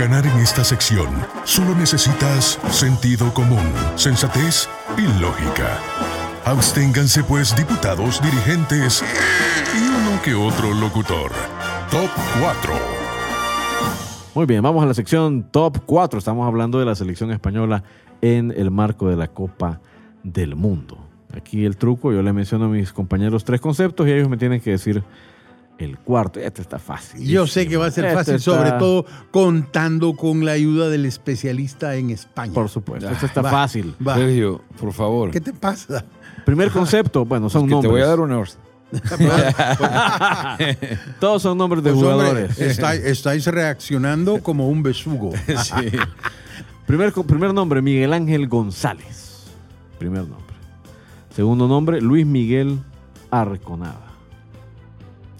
[0.00, 1.10] ganar en esta sección,
[1.44, 5.78] solo necesitas sentido común, sensatez y lógica.
[6.46, 9.04] Absténganse pues diputados, dirigentes
[9.76, 11.32] y uno que otro locutor.
[11.90, 12.08] Top
[12.40, 12.72] 4.
[14.34, 16.18] Muy bien, vamos a la sección Top 4.
[16.18, 17.84] Estamos hablando de la selección española
[18.22, 19.82] en el marco de la Copa
[20.22, 20.96] del Mundo.
[21.36, 24.62] Aquí el truco, yo le menciono a mis compañeros tres conceptos y ellos me tienen
[24.62, 25.04] que decir
[25.80, 26.40] el cuarto.
[26.40, 27.26] Este está fácil.
[27.26, 30.88] Yo sé que va a ser Este fácil, está- sobre todo contando con la ayuda
[30.88, 32.52] del especialista en España.
[32.52, 33.94] Por supuesto, este está Va, fácil.
[34.06, 34.14] va.
[34.16, 35.30] Sergio, por favor.
[35.30, 36.04] ¿Qué te pasa?
[36.44, 37.92] Primer concepto, bueno, son que te nombres.
[37.92, 38.56] voy a dar una orden.
[41.20, 42.58] Todos son nombres de Pues, hombre, jugadores.
[42.60, 45.32] está- estáis reaccionando como un besugo.
[45.62, 45.90] Sí.
[46.86, 49.44] Primer, primer nombre, Miguel Ángel González.
[50.00, 50.56] Primer nombre.
[51.36, 52.80] Segundo nombre, Luis Miguel
[53.30, 54.09] Arconada.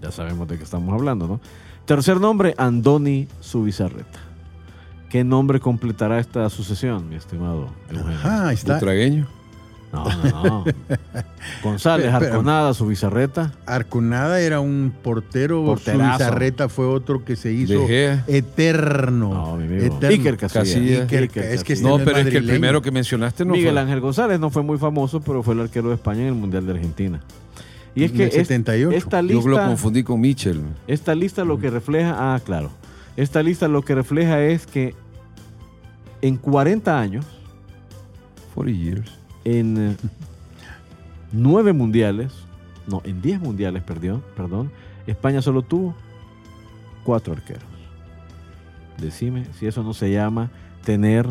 [0.00, 1.40] Ya sabemos de qué estamos hablando, ¿no?
[1.84, 4.18] Tercer nombre, Andoni Subizarreta.
[5.08, 8.12] ¿Qué nombre completará esta sucesión, mi estimado Eugenio?
[8.18, 8.74] Ajá, ahí está.
[8.74, 9.26] Butragueño.
[9.92, 10.64] No, no, no.
[11.64, 13.52] González, Pero- pero- Arconada, Subizarreta.
[13.66, 16.18] Arconada era un portero, Porterazo.
[16.18, 17.88] Bizarreta fue otro que se hizo
[18.28, 19.34] eterno.
[19.34, 19.84] No, mi amigo.
[19.96, 20.08] eterno.
[20.08, 20.68] Iker Casillas.
[20.68, 21.08] Casillas.
[21.08, 23.80] Iker- Iker es que No, pero es que el primero que mencionaste no Miguel fue.
[23.82, 26.64] Ángel González no fue muy famoso, pero fue el arquero de España en el Mundial
[26.66, 27.20] de Argentina.
[27.94, 28.96] Y es En que el es- 78.
[28.96, 30.62] esta Yo lo lista, confundí con Mitchell.
[30.86, 32.70] esta lista lo que refleja, ah, claro,
[33.16, 34.94] esta lista lo que refleja es que
[36.22, 37.26] en 40 años,
[38.54, 39.18] 40 years.
[39.44, 39.96] en eh,
[41.32, 42.32] 9 mundiales,
[42.86, 44.70] no, en 10 mundiales, perdió, perdón,
[45.06, 45.94] España solo tuvo
[47.04, 47.62] 4 arqueros.
[48.98, 50.50] Decime si eso no se llama
[50.84, 51.26] tener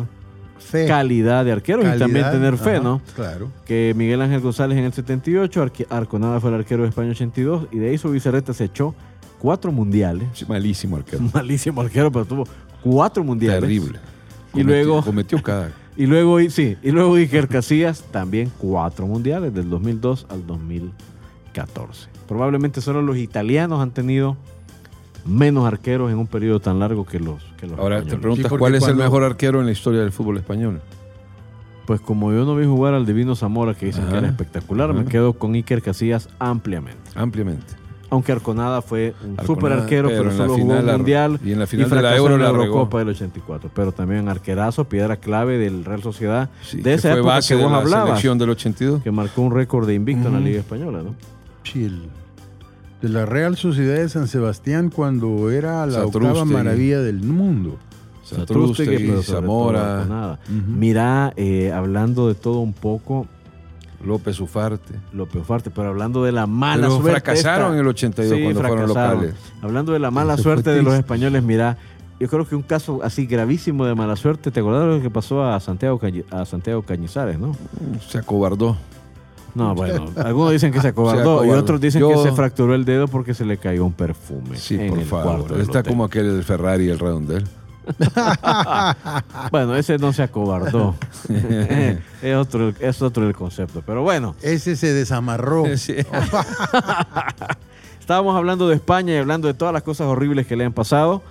[0.60, 0.86] Fe.
[0.86, 3.00] calidad de arqueros y calidad, también tener fe, ajá, ¿no?
[3.16, 3.50] Claro.
[3.66, 7.66] que Miguel Ángel González en el 78, Arque- Arconada fue el arquero de España 82
[7.72, 8.94] y de ahí su Bizarreta se echó
[9.38, 10.28] cuatro mundiales.
[10.34, 11.22] Sí, Malísimo arquero.
[11.34, 12.44] Malísimo arquero, pero tuvo
[12.82, 13.60] cuatro mundiales.
[13.60, 13.98] Terrible.
[14.54, 15.72] Y luego- Cometió cada.
[15.96, 22.08] Y luego, y- sí, y luego Iker Casillas también cuatro mundiales del 2002 al 2014.
[22.28, 24.36] Probablemente solo los italianos han tenido
[25.24, 28.58] menos arqueros en un periodo tan largo que los, que los Ahora te preguntas Sí,
[28.58, 30.80] cuál es el mejor arquero en la historia del fútbol español.
[31.86, 35.04] Pues como yo no vi jugar al Divino Zamora, que dicen que era espectacular, me
[35.06, 37.10] quedo con Iker Casillas ampliamente.
[37.14, 37.74] Ampliamente.
[38.12, 41.66] Aunque Arconada fue un Arconada, super arquero, pero solo jugó un mundial y en la
[41.68, 42.48] final de la Euro en la.
[42.48, 43.70] Eurocopa del 84.
[43.72, 47.54] Pero también arquerazo, piedra clave del Real Sociedad Sí, de que esa fue época base
[47.54, 49.02] que de vos la hablabas, selección del 82.
[49.04, 50.40] que marcó un récord de invicto en la.
[50.40, 51.14] Liga Española, ¿no?
[51.62, 52.02] Sí, el-
[53.02, 57.78] de la Real Sociedad de San Sebastián cuando era la octava maravilla del mundo.
[58.24, 60.38] Satrústegui, Zamora.
[60.48, 60.70] Ujú.
[60.70, 63.26] Mira, eh, hablando de todo un poco,
[64.04, 64.94] López Ufarte.
[65.12, 67.10] López Ufarte, pero hablando de la mala Pero suerte.
[67.10, 69.34] fracasaron esta- en el 82 Sí, cuando fueron locales.
[69.62, 71.76] Hablando de la mala Eso suerte de los españoles, mira,
[72.20, 75.10] yo creo que un caso así gravísimo de mala suerte, ¿te acordás de lo que
[75.10, 77.56] pasó a Santiago, a Santiago Cañizares, no?
[78.08, 78.76] Se acobardó.
[79.54, 82.74] No, bueno, algunos dicen que se acobardó Se y otros dicen Yo- que se fracturó
[82.74, 85.24] el dedo porque se le cayó un perfume Sí, en por el favor.
[85.38, 85.90] cuarto del Está hotel.
[85.92, 87.46] como aquel del Ferrari, el redondel.
[89.50, 90.94] Bueno, ese no se acobardó.
[92.22, 94.36] es, otro, es otro el concepto, pero bueno.
[94.42, 95.64] Ese se desamarró.
[95.76, 95.96] Sí.
[97.98, 101.22] Estábamos hablando de España y hablando de todas las cosas horribles que le han pasado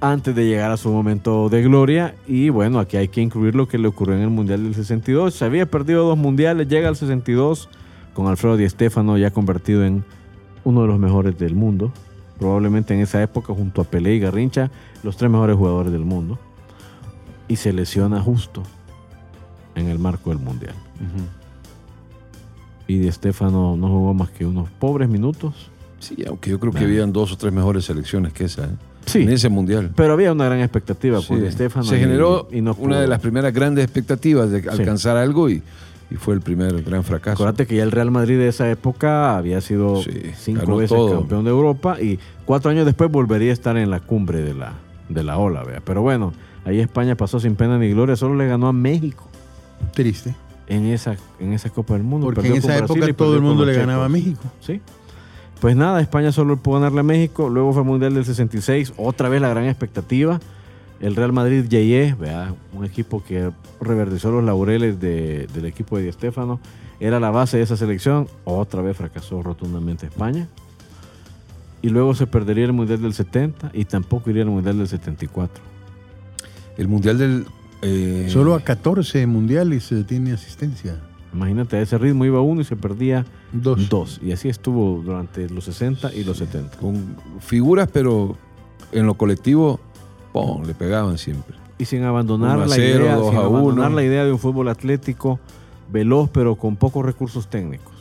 [0.00, 2.14] antes de llegar a su momento de gloria.
[2.26, 5.34] Y bueno, aquí hay que incluir lo que le ocurrió en el Mundial del 62.
[5.34, 7.68] Se había perdido dos mundiales, llega al 62
[8.14, 10.04] con Alfredo Di Stéfano ya convertido en
[10.64, 11.92] uno de los mejores del mundo.
[12.38, 14.70] Probablemente en esa época, junto a Pelé y Garrincha,
[15.02, 16.38] los tres mejores jugadores del mundo.
[17.48, 18.62] Y se lesiona justo
[19.74, 20.74] en el marco del Mundial.
[22.86, 25.70] Y Di Stéfano no jugó más que unos pobres minutos.
[25.98, 28.66] Sí, aunque yo creo que habían dos o tres mejores selecciones que esa.
[28.66, 28.76] ¿eh?
[29.06, 29.22] Sí.
[29.22, 29.90] En ese mundial.
[29.96, 31.34] Pero había una gran expectativa Sí.
[31.36, 31.84] Di Stéfano.
[31.86, 35.62] Se generó y no una de las primeras grandes expectativas de alcanzar algo y,
[36.10, 37.34] y fue el primer gran fracaso.
[37.42, 40.96] Acuérdate que ya el Real Madrid de esa época había sido Sí, cinco ganó veces
[40.96, 41.18] todo.
[41.20, 44.72] campeón de Europa y cuatro años después volvería a estar en la cumbre de la,
[45.08, 45.62] de la ola.
[45.62, 45.80] vea.
[45.84, 46.32] Pero bueno,
[46.64, 49.28] ahí España pasó sin pena ni gloria, solo le ganó a México
[49.94, 50.34] Triste.
[50.66, 52.26] en esa, en esa Copa del Mundo.
[52.26, 54.08] Porque Perdió en esa época todo el mundo le ganaba a.
[54.08, 54.42] México.
[54.60, 54.80] Sí.
[55.60, 57.48] Pues nada, España solo pudo ganarle a México.
[57.48, 58.92] Luego fue el Mundial del 66.
[58.96, 60.38] Otra vez la gran expectativa.
[61.00, 66.04] El Real Madrid Yeye, vea, un equipo que reverdeció los laureles de- del equipo de
[66.04, 66.58] Di Stéfano.
[67.00, 68.28] Era la base de esa selección.
[68.44, 70.46] Otra vez fracasó rotundamente España.
[71.82, 75.62] Y luego se perdería el Mundial del 70 y tampoco iría al Mundial del 74.
[76.78, 77.46] El mundial del.
[77.82, 80.96] eh, Solo a 14 mundiales eh, tiene asistencia.
[81.34, 83.88] Imagínate, a ese ritmo iba uno y se perdía Dos.
[83.88, 84.20] dos.
[84.22, 86.76] Y así estuvo durante los 60 y los 70.
[86.78, 88.36] Con figuras, pero
[88.92, 89.78] en lo colectivo,
[90.32, 90.64] ¡pum!
[90.64, 91.56] le pegaban siempre.
[91.78, 95.38] y sin abandonar, la, idea, sin abandonar la idea de un fútbol atlético
[95.92, 97.92] veloz pero con pocos recursos técnicos.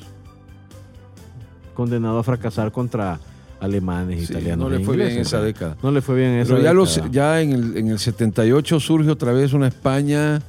[1.74, 3.20] Condenado a fracasar contra
[3.60, 4.70] alemanes, Sí, italianos.
[4.70, 5.76] no le e fue bien ingleses, esa década.
[5.84, 7.12] No le fue bien en esa Pero ya, los, década.
[7.12, 10.42] ya en, el, en el 78 surge otra vez una España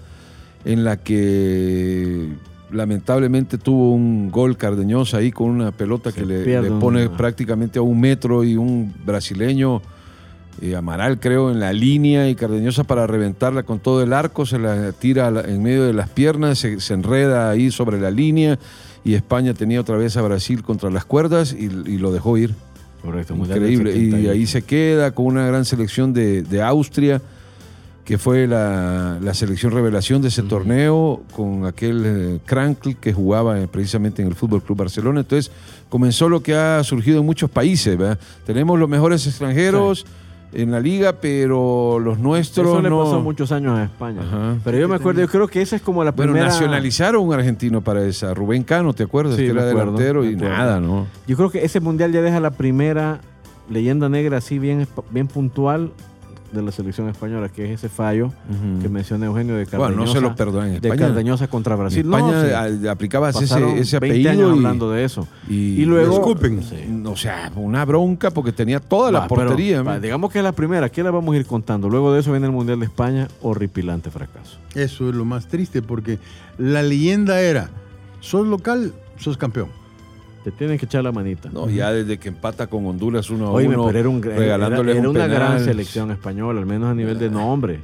[0.65, 2.29] en la que
[2.71, 7.83] lamentablemente tuvo un gol Cardeñosa ahí con una pelota Se que le, pone prácticamente a
[7.83, 9.83] un metro y un brasileño,
[10.61, 14.59] eh, Amaral creo, en la línea y Cardeñosa para reventarla con todo el arco, se
[14.59, 18.59] la tira en medio de las piernas, se, se enreda ahí sobre la línea
[19.05, 22.55] y España tenía otra vez a Brasil contra las cuerdas y, y lo dejó ir.
[23.07, 23.91] Correcto, Increíble.
[23.91, 24.31] Y 78.
[24.33, 27.23] ahí se queda con una gran selección de, de Austria,
[28.07, 33.61] que fue la, la selección revelación de ese torneo, con aquel eh, Krankl que jugaba
[33.61, 35.21] eh, precisamente en el Fútbol Club Barcelona.
[35.21, 35.51] Entonces
[35.89, 37.99] comenzó lo que ha surgido en muchos países.
[37.99, 38.17] ¿verdad?
[38.47, 40.07] Tenemos los mejores extranjeros
[40.53, 43.03] en la liga, pero los nuestros Eso le no.
[43.03, 44.23] pasó muchos años a España.
[44.23, 44.57] Ajá.
[44.63, 46.45] Pero yo me acuerdo, yo creo que esa es como la primera.
[46.45, 48.33] nacionalizaron un argentino para esa.
[48.35, 49.35] Rubén Cano, ¿te acuerdas?
[49.35, 51.09] Sí, que era acuerdo, delantero y nada, ¿no?
[51.27, 53.21] Yo creo que ese mundial ya deja la primera
[53.69, 55.91] leyenda negra así bien, bien puntual
[56.57, 58.33] de la selección española, que es ese fallo
[58.83, 59.89] que menciona Eugenio de Cardeñosa.
[59.95, 60.97] Bueno, no se lo perdonan De España.
[61.09, 62.01] Cardeñosa contra Brasil.
[62.07, 62.89] En España No, sí.
[62.89, 65.29] aplicabas ese, ese 20 apellido años y, hablando de eso.
[65.49, 66.37] y, Y luego-.
[66.63, 67.03] Sí.
[67.05, 69.83] o sea, una bronca porque tenía toda la Va, pero, portería.
[70.01, 71.89] digamos que es la primera, aquí la vamos a ir contando.
[71.89, 74.59] Luego de eso viene el Mundial de España, horripilante fracaso.
[74.75, 76.19] Eso es lo más triste porque
[76.59, 77.71] la leyenda era,
[78.21, 79.69] sos local, sos campeón.
[80.47, 81.51] Te tienen que echar la manita.
[81.53, 84.37] no, ya desde que empata con Honduras uno a Oye, uno, pero era, un, era-
[84.37, 87.81] regalándole era un una gran selección española, al menos a nivel de nombres.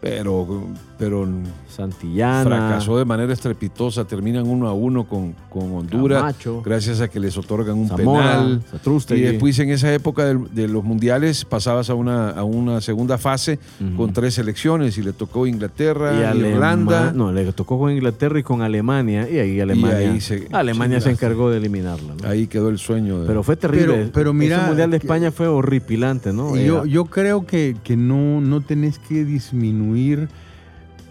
[0.00, 0.66] Pero,
[1.00, 1.26] pero
[1.68, 2.44] Santillana.
[2.44, 4.04] fracasó de manera estrepitosa.
[4.04, 6.18] Terminan uno a uno con, con Honduras.
[6.20, 6.62] Camacho.
[6.64, 8.62] Gracias a que les otorgan un Zamora, penal.
[8.70, 9.20] Satrústegui.
[9.22, 13.58] Y después en esa época de, los mundiales pasabas a una, a una segunda fase
[13.96, 17.12] con tres selecciones y le tocó Inglaterra, y Irlanda.
[17.12, 19.28] No, le tocó con Inglaterra y con Alemania.
[19.30, 22.14] Y ahí Alemania, ahí se- Alemania se encargó de eliminarla.
[22.22, 22.28] ¿no?
[22.28, 23.20] Ahí quedó el sueño.
[23.22, 23.94] De, Pero fue terrible.
[23.94, 26.56] Pero- pero mira Ese Mundial de que- España fue horripilante, ¿no?
[26.56, 30.28] Y yo, Era- yo creo que, que no, no tenés que disminuir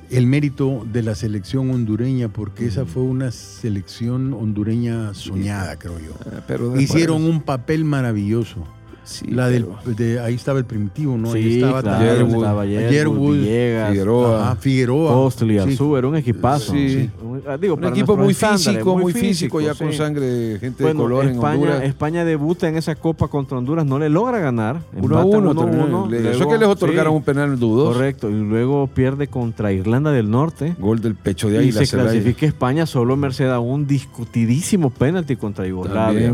[0.10, 6.13] el mérito de la selección hondureña, porque esa fue una selección hondureña soñada, creo yo.
[6.26, 8.63] Ah, pero Hicieron un papel maravilloso.
[9.04, 11.32] Sí, la del, pero- de, ahí estaba el primitivo, ¿no?
[11.34, 12.43] ahí sí, estaba claro, también- Yerwood.
[12.43, 14.41] estaba Villegas, Figueroa.
[14.43, 15.13] Ajá, Figueroa.
[15.13, 15.63] Postle y Sí.
[15.63, 16.74] Arzú, era un equipazo.
[16.74, 17.10] Sí.
[17.45, 19.84] Un- ah, digo, un para equipo muy físico, muy físico, ya sí.
[19.84, 21.84] con sangre de gente Bueno, de color en España, Honduras.
[21.84, 24.82] España debuta en esa copa contra Honduras, no le logra ganar.
[24.93, 25.86] Uno a empatan uno, uno a terminó.
[25.86, 27.93] uno, Le- luego- Eso que les otorgaron sí, un penal dudoso.
[27.93, 30.75] Correcto, y luego pierde contra Irlanda del Norte.
[30.80, 35.36] Gol del pecho de Y Águila se clasifica España solo merced a un discutidísimo penalti
[35.36, 36.34] contra Yugoslavia.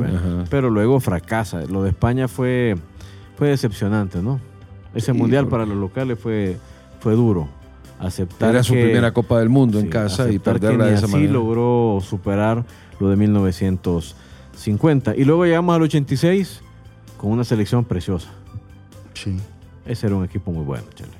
[0.49, 1.61] Pero luego fracasa.
[1.65, 2.75] Lo de España fue,
[3.37, 4.39] fue decepcionante, ¿no?
[4.93, 6.57] Ese Sí, mundial porque- para los locales fue,
[6.99, 7.47] fue duro.
[7.99, 10.89] Aceptar Era su que- primera Copa del Mundo en sí, casa y que perderla ni
[10.91, 11.33] de esa así manera.
[11.33, 12.65] logró superar
[12.99, 15.15] lo de 1950.
[15.15, 16.61] Y luego llegamos al 86
[17.17, 18.29] con una selección preciosa.
[19.13, 19.37] Sí.
[19.85, 21.11] Ese era un equipo muy bueno, Chale.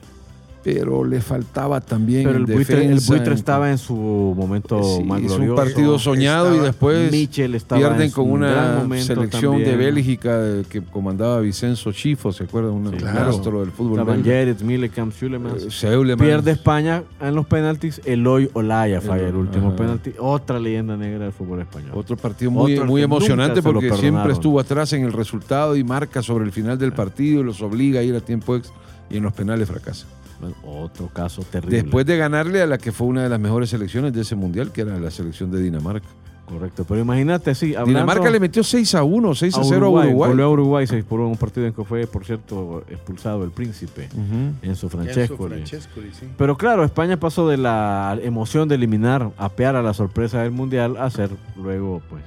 [0.66, 3.94] Pero le faltaba también Pero el buitre, el defensa, buitre en- estaba en su
[4.36, 5.52] momento Sí, más glorioso.
[5.52, 9.76] un partido soñado y después pierden en con una selección de.
[9.76, 12.72] Bélgica eh, que comandaba Vicenzo Chifo, ¿se acuerdan?
[12.72, 13.60] Un Sí, claro.
[13.62, 14.24] del fútbol Estaban.
[14.24, 15.66] Jerez, Millecamp, Schulemans.
[15.66, 16.22] Eh, Seulemans.
[16.28, 18.02] Pierde España en los penaltis.
[18.04, 19.76] Eloy Olaya falla el último ajá.
[19.76, 20.14] penalti.
[20.18, 21.92] Otra leyenda negra del fútbol español.
[21.94, 26.24] Otro partido muy, Otro muy emocionante porque siempre estuvo atrás en el resultado y marca
[26.24, 28.76] sobre el final del partido y los obliga a ir a tiempo extra
[29.12, 30.08] y en los penales fracasa.
[30.40, 31.82] Bueno, otro caso terrible.
[31.84, 34.72] Después de ganarle a la que fue una de las mejores selecciones de ese mundial,
[34.72, 36.08] que era la selección de Dinamarca.
[36.46, 36.86] Correcto.
[36.88, 37.70] Pero imagínate, sí.
[37.74, 40.14] hablando- Dinamarca le metió 6 a 1, 6 a 0 a Uruguay.
[40.14, 43.50] Goleó a Uruguay 6 por 1, un partido en que fue, por cierto, expulsado el
[43.50, 44.54] príncipe Ujú.
[44.62, 45.48] Enzo Francesco.
[45.48, 46.28] Francescoli, sí.
[46.38, 50.98] Pero claro, España pasó de la emoción de eliminar, apear a la sorpresa del Mundial,
[50.98, 52.24] a ser luego, pues...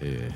[0.00, 0.28] eh,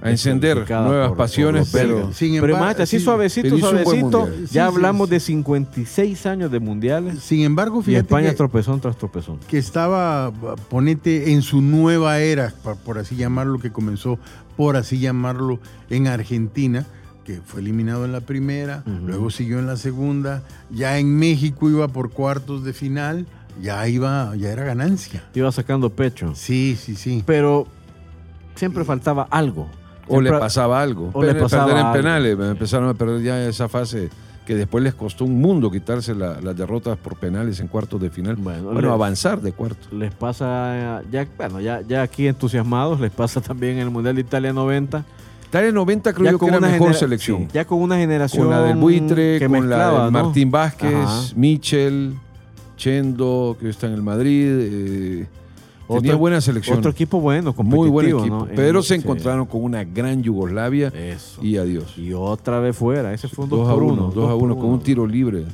[0.00, 2.12] A encender nuevas por- pasiones, por pero-.
[2.12, 4.28] Sin Pero así sí, suavecito, suavecito.
[4.42, 5.14] Ya Sí, hablamos sí.
[5.14, 9.38] de 56 años de mundiales Sin embargo, y fíjate España que, tropezón tras tropezón.
[9.48, 10.32] que estaba,
[10.70, 12.52] ponete, en su nueva era,
[12.84, 14.18] por así llamarlo, que comenzó,
[14.56, 15.58] por así llamarlo,
[15.90, 16.86] en Argentina,
[17.24, 21.88] que fue eliminado en la primera, luego siguió en la segunda, ya en México iba
[21.88, 23.26] por cuartos de final,
[23.60, 25.24] ya iba, ya era ganancia.
[25.34, 26.32] Iba sacando pecho.
[26.36, 27.22] Sí, sí, sí.
[27.26, 27.66] Pero
[28.54, 29.68] siempre faltaba algo.
[30.08, 31.10] O le pasaba algo.
[31.12, 32.38] o le pasaba perder en penales.
[32.50, 34.08] Empezaron a perder ya esa fase
[34.46, 38.08] que después les costó un mundo quitarse la- las derrotas por penales en cuartos de
[38.08, 38.36] final.
[38.36, 39.92] Bueno, avanzar de cuartos.
[39.92, 44.22] Les pasa, ya, bueno, ya, ya aquí entusiasmados, les pasa también en el Mundial de
[44.22, 45.04] Italia 90.
[45.48, 47.38] Italia 90 creo ya yo que era una mejor selección.
[47.42, 50.24] sí, ya con una generación con la del buitre, que con la mezclaba, de ¿no?
[50.24, 51.22] Martín Vázquez, Ajá.
[51.36, 52.14] Michel,
[52.76, 54.46] Chendo, que está en el Madrid.
[54.50, 55.26] eh,
[55.88, 56.78] tenía Otro- buena selección.
[56.78, 58.26] Otro equipo bueno, muy buen equipo.
[58.26, 58.48] ¿no?
[58.54, 59.00] Pero En- se sí.
[59.00, 61.42] encontraron con una gran Yugoslavia Eso.
[61.42, 61.96] y adiós.
[61.98, 63.12] Y otra vez fuera.
[63.14, 64.12] Ese fue un 2 2 a por 1, 1.
[64.14, 65.44] 2 a 1 con un tiro libre.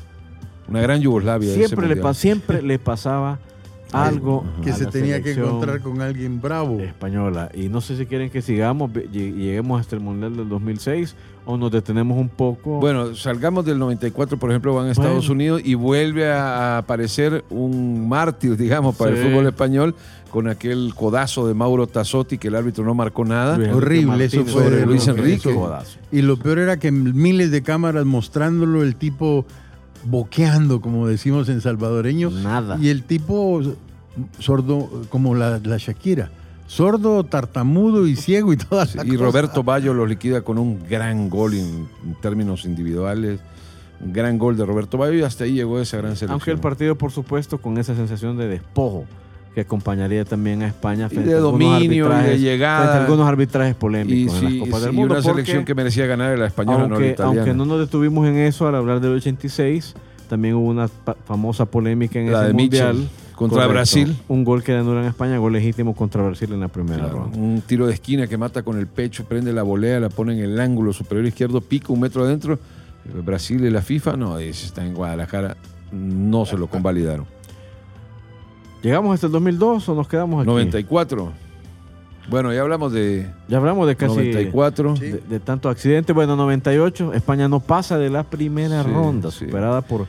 [0.68, 1.52] Una gran Yugoslavia.
[1.54, 3.38] Siempre le, pa- siempre le pasaba
[3.92, 6.80] algo que se tenía que encontrar con alguien bravo.
[6.80, 7.50] española.
[7.54, 11.14] Y no sé si quieren que sigamos, lleguemos hasta el Mundial del 2006
[11.46, 12.80] o nos detenemos un poco.
[12.80, 15.32] Bueno, salgamos del 94, por ejemplo, van a Estados Bueno.
[15.32, 19.18] Unidos y vuelve a, aparecer un mártir, digamos, para Sí.
[19.20, 19.94] el fútbol español
[20.30, 23.56] con aquel codazo de Mauro Tassotti que el árbitro no marcó nada.
[23.72, 25.56] Horrible, eso fue sobre Luis que Enrique.
[26.10, 29.46] Y lo peor era que miles de cámaras mostrándolo, el tipo
[30.04, 32.30] boqueando, como decimos en salvadoreño.
[32.30, 32.78] Nada.
[32.80, 33.60] Y el tipo
[34.38, 36.30] sordo, como la, la Shakira.
[36.74, 39.22] Sordo, tartamudo y ciego y toda la Y cosa.
[39.24, 43.38] Roberto Bayo lo liquida con un gran gol en, en términos individuales.
[44.00, 46.32] Un gran gol de Roberto Bayo y hasta ahí llegó esa gran selección.
[46.32, 49.04] Aunque el partido, por supuesto, con esa sensación de despojo
[49.54, 52.78] que acompañaría también a España Y frente de a algunos dominio y de llegada.
[52.80, 55.14] frente a algunos arbitrajes polémicos y, en sí, las Copas sí, del y Mundo.
[55.14, 57.40] una porque selección que merecía ganar la española, no la aunque, italiana.
[57.40, 59.94] aunque no nos detuvimos en eso al hablar del 86,
[60.28, 60.88] también hubo una
[61.24, 64.16] famosa polémica en La ese de Mitchell contra Brasil.
[64.28, 67.38] Un gol que anula en España, gol legítimo contra Brasil en la primera Claro, ronda.
[67.38, 70.40] un tiro de esquina que mata con el pecho, prende la volea, la pone en
[70.40, 72.58] el ángulo superior izquierdo, pica un metro adentro.
[73.24, 75.56] Brasil y la FIFA, no, está en Guadalajara,
[75.92, 77.26] no se lo convalidaron.
[78.82, 80.46] ¿Llegamos hasta el 2002 o nos quedamos aquí?
[80.46, 81.32] 94.
[82.28, 84.94] Bueno, ya hablamos de Ya hablamos de casi 94.
[84.94, 86.14] de, de tantos accidentes.
[86.14, 89.44] Bueno, 98, España no pasa de la primera Sí, ronda, sí.
[89.46, 90.06] superada por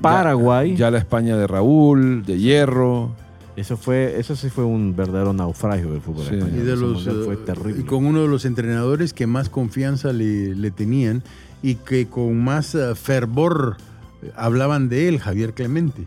[0.00, 0.72] Paraguay.
[0.72, 3.10] Ya, ya la España de Raúl, de Hierro.
[3.56, 6.34] Eso fue, eso sí fue un verdadero naufragio del fútbol Sí.
[6.34, 6.58] español.
[6.60, 7.80] Y, de los, fue eh, terrible.
[7.80, 11.22] y con uno de los entrenadores que más confianza le, le tenían
[11.62, 13.76] y que con más eh, fervor
[14.22, 16.02] eh, hablaban de él, Javier Clemente.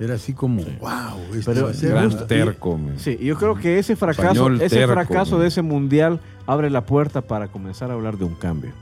[0.00, 2.26] Era así como, wow, este Pero va a ser Gran justo".
[2.26, 2.78] terco.
[2.78, 6.18] me- Sí, y yo creo que ese fracaso, Español ese terco, fracaso de ese mundial
[6.46, 8.72] abre la puerta para comenzar a hablar de un cambio.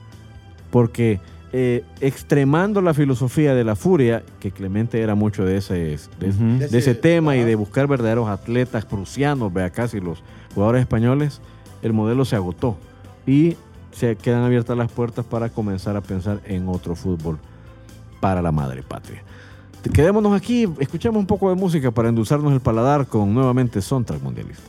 [0.70, 1.20] Porque
[1.52, 5.74] eh, extremando la filosofía de la furia, que Clemente era mucho de ese,
[6.20, 10.22] de, de ese tema y de buscar verdaderos atletas prusianos, vea casi los
[10.54, 11.40] jugadores españoles,
[11.82, 12.78] el modelo se agotó
[13.26, 13.56] y
[13.90, 17.38] se quedan abiertas las puertas para comenzar a pensar en otro fútbol
[18.20, 19.24] para la madre patria.
[19.88, 24.62] Quedémonos aquí, escuchemos un poco de música para endulzarnos el paladar con nuevamente Soundtrack Mundialista.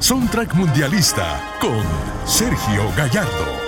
[0.00, 1.78] Soundtrack Mundialista con
[2.26, 3.62] Sergio Gallardo.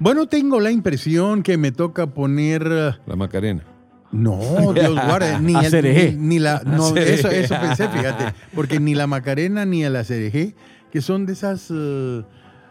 [0.00, 2.68] Bueno, tengo la impresión que me toca poner...
[2.70, 3.64] eh, La Macarena.
[4.12, 4.38] No,
[4.72, 6.62] Dios guarde, ni, el- ni, ni la...
[6.64, 7.14] No, Cereje.
[7.14, 8.32] eso, eso pensé, fíjate.
[8.54, 10.54] Porque ni la Macarena ni a la Cereje,
[10.92, 11.66] que son de esas...
[11.70, 12.22] eh,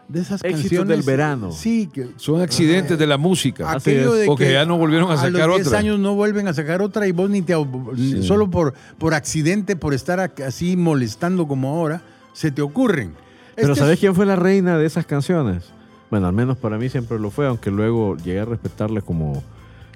[0.08, 0.88] de esas Éxitos canciones...
[0.96, 1.52] del verano.
[1.52, 3.70] Sí, que Son accidentes de la música.
[3.72, 4.20] Así aquello es.
[4.22, 5.78] de O que ya no volvieron a los sacar 10 otra.
[5.78, 7.54] años no vuelven a sacar otra y vos ni te
[7.96, 8.22] Sí.
[8.22, 12.00] solo por por accidente por estar así molestando como ahora
[12.32, 13.12] se te ocurren.
[13.54, 15.64] Pero Este ¿sabes es- quién fue la reina de esas canciones?
[16.10, 19.42] Bueno, al menos para mí siempre lo fue, aunque luego llegué a respetarle como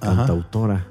[0.01, 0.17] Ajá.
[0.17, 0.85] cantautora.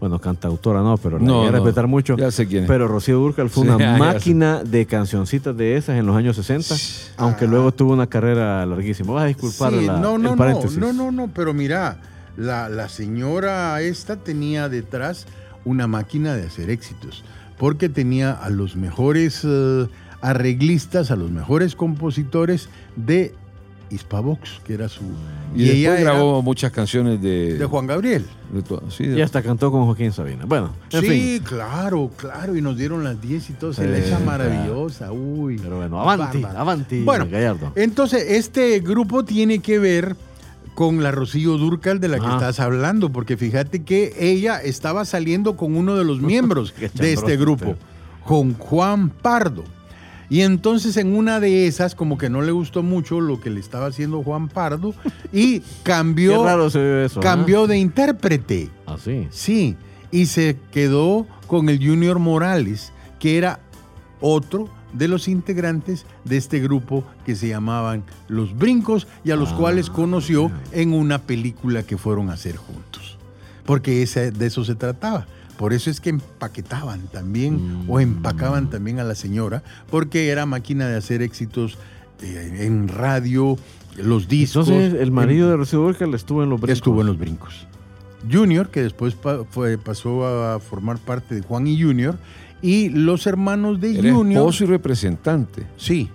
[0.00, 1.56] Bueno, cantautora no, pero la No, llegué a no.
[1.64, 2.16] respetar mucho.
[2.16, 2.68] Ya sé quién es.
[2.68, 6.74] Pero Rocío Durcal fue Sí, una máquina de cancioncitas de esas en los años 60,
[7.18, 9.12] aunque luego tuvo una carrera larguísima.
[9.12, 10.78] Vas a disculpar Sí, la, no, el no, no, paréntesis.
[10.78, 11.98] no, no, no, pero mira,
[12.38, 15.26] la, la señora esta tenía detrás
[15.66, 17.22] una máquina de hacer éxitos,
[17.58, 19.86] porque tenía a los mejores eh,
[20.22, 23.34] arreglistas, a los mejores compositores de
[23.90, 25.02] Hispavox, que era su...
[25.54, 28.24] Y, después ella era grabó muchas canciones de, de Juan Gabriel.
[28.52, 30.44] De todo- sí, de- Y hasta cantó con Joaquín Sabina.
[30.46, 31.42] Bueno, en sí, fin.
[31.44, 34.24] claro, claro, y nos dieron las 10 y todo, se echa claro.
[34.24, 35.58] maravillosa, uy.
[35.62, 36.58] Pero bueno, avanti, bárbaro.
[36.58, 37.72] avanti, Bueno, Gallardo.
[37.76, 40.16] Entonces, este grupo tiene que ver
[40.74, 45.56] con la Rocío Durcal de la que estás hablando, porque fíjate que ella estaba saliendo
[45.56, 47.76] con uno de los miembros de este grupo,
[48.24, 49.64] con Juan Pardo.
[50.30, 53.58] Y entonces en una de esas, como que no le gustó mucho lo que le
[53.60, 54.94] estaba haciendo Juan Pardo,
[55.32, 57.18] y Qué cambió, raro se ve eso.
[57.20, 57.22] ¿ah?
[57.22, 58.70] cambió de intérprete.
[58.86, 59.26] Así.
[59.30, 59.76] Sí,
[60.12, 63.58] y se quedó con el Junior Morales, que era
[64.20, 69.50] otro de los integrantes de este grupo que se llamaban Los Brincos y a los
[69.52, 73.18] Ah, cuales conoció en una película que fueron a hacer juntos.
[73.64, 75.26] Porque ese- de eso se trataba.
[75.60, 78.00] Por eso es que empaquetaban también o Mm.
[78.00, 81.76] empacaban también a la señora, porque era máquina de hacer éxitos
[82.22, 83.58] eh, en radio,
[83.98, 84.68] los discos.
[84.70, 86.78] Entonces, el marido en- de Rocío Durcal estuvo en los brincos.
[86.78, 87.66] Estuvo en los brincos.
[88.32, 92.16] Junior, que después pa- fue, pasó a formar parte de Juan y Junior,
[92.62, 94.40] y los hermanos de Era Junior.
[94.40, 95.66] esposo y representante.
[95.76, 96.08] Sí.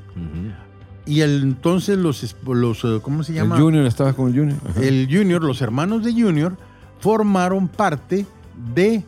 [1.05, 3.55] Y el- entonces los, los eh, ¿cómo se llama?
[3.57, 4.57] El Junior estaba con el Junior.
[4.69, 4.81] Ajá.
[4.81, 6.57] El Junior, los hermanos de Junior,
[6.99, 8.25] formaron parte
[8.75, 9.03] de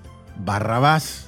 [0.46, 1.26] Barrabás,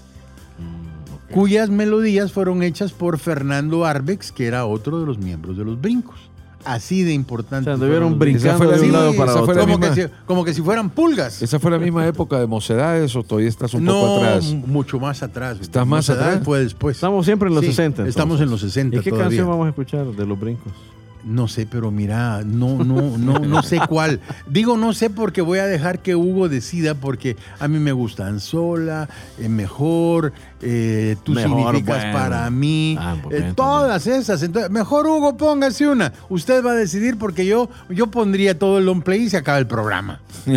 [0.57, 1.33] Mm, ok.
[1.33, 5.79] cuyas melodías fueron hechas por Fernando Arbex, que era otro de los miembros de los
[5.79, 6.17] brincos.
[6.65, 7.63] así de O importante.
[7.63, 9.45] sea, anduvieron fueron los brincando de un lado para otro.
[9.61, 11.41] como, que misma- si, como que si fueran pulgas.
[11.41, 14.53] ¿Esa fue la misma época de mocedades o todavía estás un poco atrás?
[14.67, 15.57] mucho más atrás.
[15.61, 16.43] ¿Estás más Mocedad atrás?
[16.43, 16.97] Fue después.
[16.97, 18.05] Estamos siempre en los Sí, 60.
[18.09, 19.27] Estamos en los 60 ¿Y qué todavía.
[19.29, 20.73] canción vamos a escuchar de los brincos?
[21.23, 24.21] No sé, pero mira, no, no, no, no sé cuál.
[24.47, 28.39] Digo no sé porque voy a dejar que Hugo decida porque a mí me gustan
[28.39, 32.13] sola, eh, mejor, eh, tú Mejor, significas bueno.
[32.17, 34.41] para mí, Ah, pues, eh, todas esas.
[34.43, 36.13] Entonces, mejor Hugo, póngase una.
[36.29, 39.57] Usted va a decidir porque yo, yo pondría todo el long play y se acaba
[39.57, 40.21] el programa.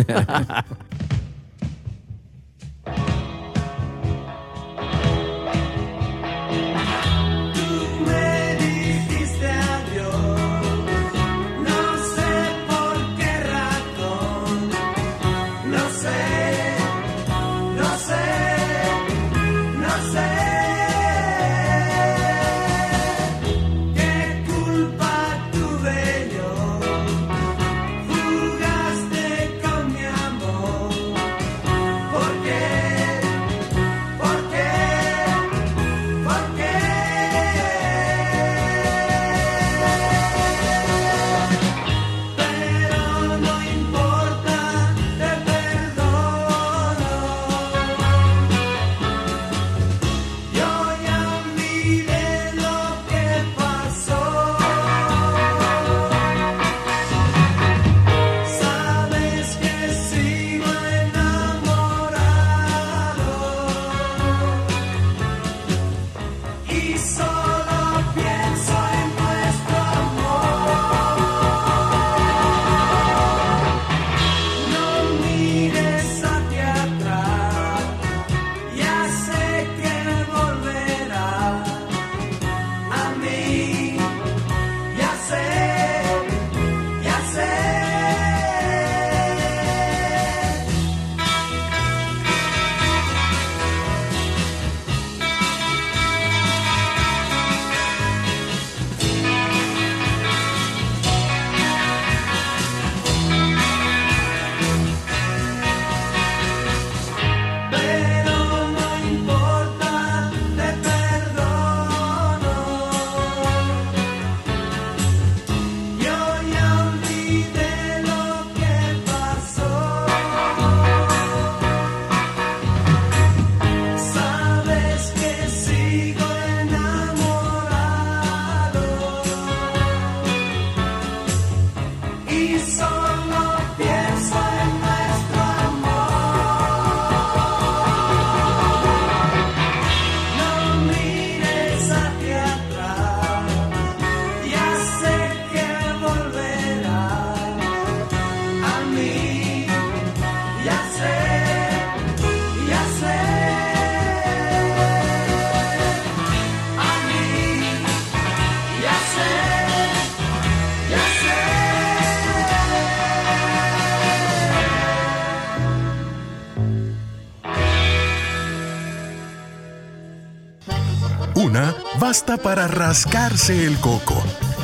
[172.13, 174.13] Una basta para rascarse el coco.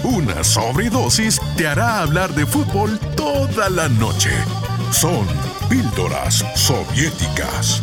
[0.04, 4.30] Una sobredosis te hará hablar de fútbol toda la noche.
[4.92, 5.26] Son
[5.68, 7.82] píldoras soviéticas.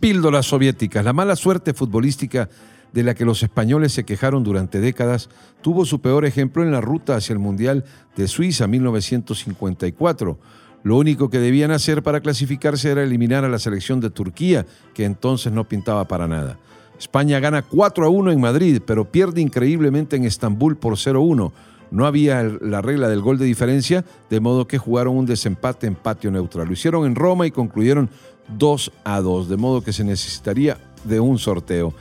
[0.00, 1.04] Píldoras soviéticas.
[1.04, 2.48] La mala suerte futbolística
[2.94, 5.28] de la que los españoles se quejaron durante décadas
[5.60, 7.84] tuvo su peor ejemplo en la ruta hacia el Mundial
[8.16, 10.38] de Suiza 1954.
[10.84, 14.64] Lo único que debían hacer para clasificarse era eliminar a la selección de Turquía,
[14.94, 16.58] que entonces no pintaba para nada.
[16.98, 21.22] España gana 4 a 1 en Madrid, pero pierde increíblemente en Estambul por 0 a
[21.22, 21.52] 1.
[21.90, 25.94] No había la regla del gol de diferencia, de modo que jugaron un desempate en
[25.94, 26.66] patio neutral.
[26.66, 28.10] Lo hicieron en Roma y concluyeron
[28.58, 31.94] 2 a 2, de modo que se necesitaría de un sorteo.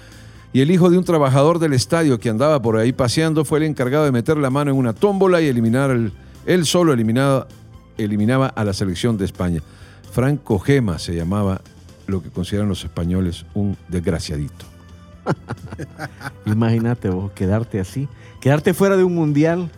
[0.53, 3.65] Y el hijo de un trabajador del estadio que andaba por ahí paseando fue el
[3.65, 6.13] encargado de meter la mano en una tómbola y eliminar el,
[6.45, 7.47] él solo eliminaba,
[7.97, 9.61] eliminaba a la selección de España.
[10.11, 11.61] Franco Gema se llamaba
[12.07, 14.74] lo que consideran los españoles un desgraciadito.
[16.45, 18.07] Imagínate vos quedarte así,
[18.39, 19.69] quedarte fuera de un mundial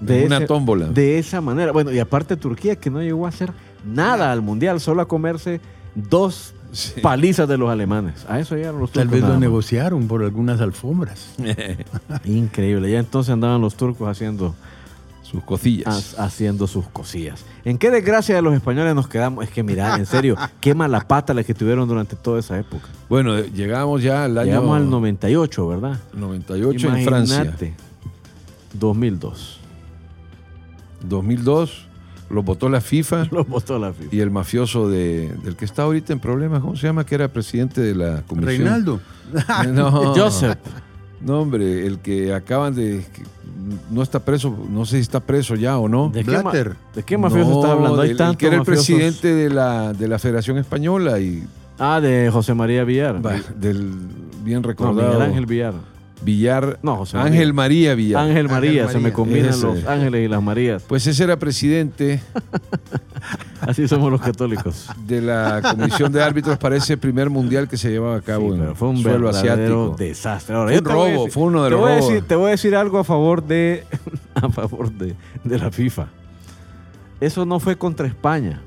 [0.00, 0.86] de, una ese- tómbola.
[0.88, 1.72] de esa manera.
[1.72, 3.52] Bueno, y aparte Turquía que no llegó a hacer
[3.84, 5.60] nada al mundial, solo a comerse
[5.94, 7.00] dos Sí.
[7.02, 8.24] palizas de los alemanes.
[8.30, 9.20] A eso llegaron los Tal turcos.
[9.20, 11.34] vez lo negociaron por algunas alfombras.
[12.24, 12.90] Increíble.
[12.90, 14.54] Ya entonces andaban los turcos haciendo,
[15.32, 16.14] Sus cocillas.
[16.18, 17.44] ha- haciendo sus cosillas.
[17.64, 19.44] ¿En qué desgracia de los españoles nos quedamos?
[19.44, 22.86] Es que mira, en serio, qué mala pata la que tuvieron durante toda esa época.
[23.08, 25.98] Bueno, eh, llegamos ya al año Llegamos al 98, ¿verdad?
[26.14, 27.34] 98 en Francia.
[27.36, 27.74] Imagínate.
[28.74, 29.58] 2002.
[31.08, 31.86] 2002
[32.30, 34.14] lo votó la FIFA Lo votó la FIFA.
[34.14, 37.04] y el mafioso de- del que está ahorita en problemas, ¿cómo se llama?
[37.04, 38.46] Que era presidente de la comisión.
[38.58, 39.00] Reinaldo.
[39.72, 40.58] No, Joseph.
[41.24, 43.04] No, hombre, el que acaban de...
[43.90, 46.08] no está preso, no sé si está preso ya o no.
[46.10, 46.74] ¿De qué, Blatter.
[46.94, 48.00] ¿De qué mafioso No, está hablando?
[48.00, 48.86] Hay del- el tantos que era el mafiosos.
[48.86, 51.44] presidente de la, de la Federación Española y
[51.78, 53.20] Ah, de José María Villar.
[53.20, 53.90] bah, del
[54.44, 55.74] bien no, recordado Miguel Ángel Villar.
[56.24, 56.78] Villar.
[56.82, 57.32] No, José María.
[57.32, 58.22] Ángel María Villar.
[58.28, 59.62] Ángel María, se me combinan Ese.
[59.66, 60.82] los ángeles y las Marías.
[60.86, 62.20] Pues ese era presidente
[63.60, 64.88] Así somos los católicos.
[65.06, 68.54] de la Comisión de Árbitros para ese primer mundial que se llevaba a cabo Sí,
[68.54, 69.94] en pero fue un suelo asiático.
[69.98, 70.56] desastre.
[70.56, 72.10] Ahora, Fue un robo, decir- fue uno de te los voy a robos.
[72.10, 73.84] decir- te voy a decir algo a favor de
[74.34, 75.14] a favor de,
[75.44, 76.08] de la FIFA.
[77.20, 78.60] Eso no fue contra España.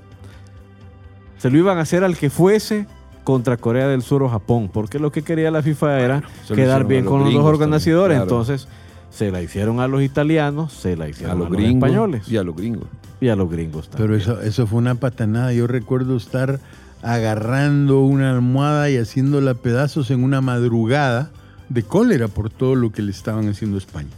[1.38, 2.88] Se lo iban a hacer al que fuese
[3.26, 7.04] contra Corea del Sur o Japón, porque lo que quería la FIFA era quedar bien
[7.04, 8.18] con los dos organizadores.
[8.18, 8.44] también, claro.
[8.44, 8.70] Entonces,
[9.10, 12.38] se la hicieron a los italianos, se la hicieron a los los, gringos españoles y
[12.38, 12.88] a los gringos.
[13.20, 14.08] y a los gringos también.
[14.08, 15.52] Pero eso, eso fue una patanada.
[15.52, 16.62] Yo recuerdo estar
[17.02, 21.32] agarrando una almohada y haciéndola pedazos en una madrugada
[21.70, 24.10] de cólera por todo lo que le estaban haciendo a España.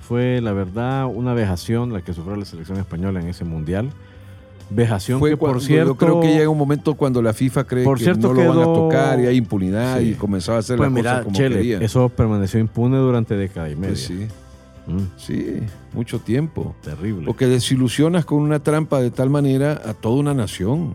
[0.00, 3.90] Fue, la verdad, una vejación la que sufrió la selección española en ese mundial.
[4.68, 5.90] Vejación Fue que, por cuando- cierto...
[5.92, 8.48] yo creo que llega un momento cuando la FIFA cree Por que cierto, no lo
[8.48, 10.08] van a tocar y hay impunidad Sí.
[10.10, 11.82] y comenzaba a hacer Pues las mira, cosas como Chele, querían.
[11.82, 13.88] eso permaneció impune durante década y media.
[13.90, 14.26] Pues sí,
[14.88, 15.56] Mm, sí,
[15.94, 16.74] mucho tiempo.
[16.82, 17.26] terrible.
[17.26, 20.94] Porque desilusionas con una trampa de tal manera a toda una nación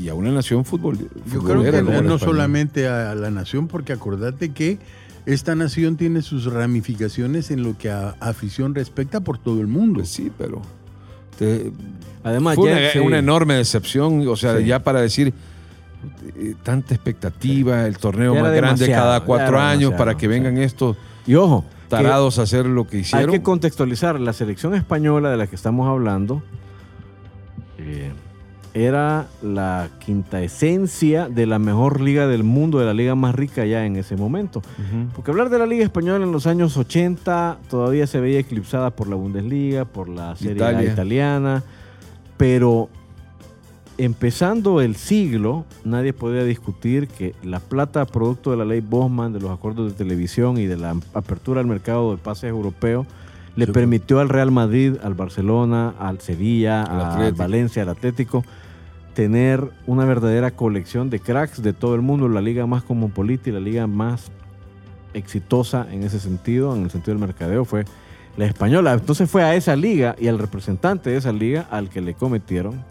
[0.00, 0.98] y a una nación futbol,
[1.32, 4.78] Yo creo que no, solamente a la nación, porque acordate que
[5.26, 9.94] esta nación tiene sus ramificaciones en lo que a afición respecta por todo el mundo.
[10.00, 10.60] Pues sí, pero
[11.38, 11.72] te-
[12.22, 14.64] Además, fue ya- una, enorme decepción, o sea, Sí.
[14.64, 15.32] ya para decir
[16.36, 20.96] eh, tanta expectativa, el torneo Ya más grande cada cuatro años para que vengan estos
[21.26, 23.30] Y ojo, tarados a hacer lo que hay hicieron.
[23.30, 24.18] que contextualizar.
[24.20, 26.42] La selección española de la que estamos hablando
[27.78, 28.12] eh,
[28.74, 33.64] era la quinta esencia de la mejor liga del mundo, de la liga más rica
[33.64, 34.62] ya en ese momento.
[35.14, 39.08] Porque hablar de la Liga Española en los años 80 todavía se veía eclipsada por
[39.08, 40.92] la Bundesliga, por la Serie A Italia.
[40.92, 41.62] italiana,
[42.36, 42.88] pero
[43.96, 49.40] empezando el siglo, nadie podía discutir que la plata producto de la ley Bosman, de
[49.40, 53.06] los acuerdos de televisión y de la apertura al mercado de pases europeo,
[53.56, 57.34] le permitió al Real Madrid, al Barcelona, al Sevilla, Al.
[57.34, 58.44] Valencia, al Atlético,
[59.14, 63.52] tener una verdadera colección de cracks de todo el mundo, la liga más cosmopolita y
[63.52, 64.30] la liga más
[65.14, 67.84] exitosa en ese sentido, en el sentido del mercadeo, fue
[68.36, 68.92] la española.
[68.92, 72.84] Entonces fue a esa liga y al representante de esa liga al que le cometieron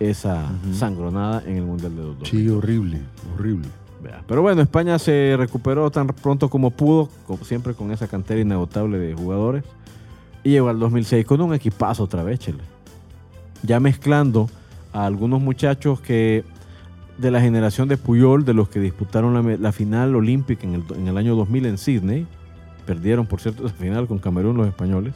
[0.00, 2.28] esa sangronada en el Mundial de 2002.
[2.28, 3.00] Sí, horrible,
[3.34, 3.68] horrible.
[4.26, 8.98] Pero bueno, España se recuperó tan pronto como pudo, como siempre con esa cantera inagotable
[8.98, 9.64] de jugadores.
[10.44, 12.62] Y llegó al 2006 con un equipazo otra vez, Chele.
[13.64, 14.48] Ya mezclando
[14.92, 16.44] a algunos muchachos que
[17.18, 21.08] de la generación de Puyol, de los que disputaron la, final olímpica en el, en
[21.08, 22.26] el año 2000 en Sydney.
[22.86, 25.14] Perdieron, por cierto, esa final con Camerún los españoles.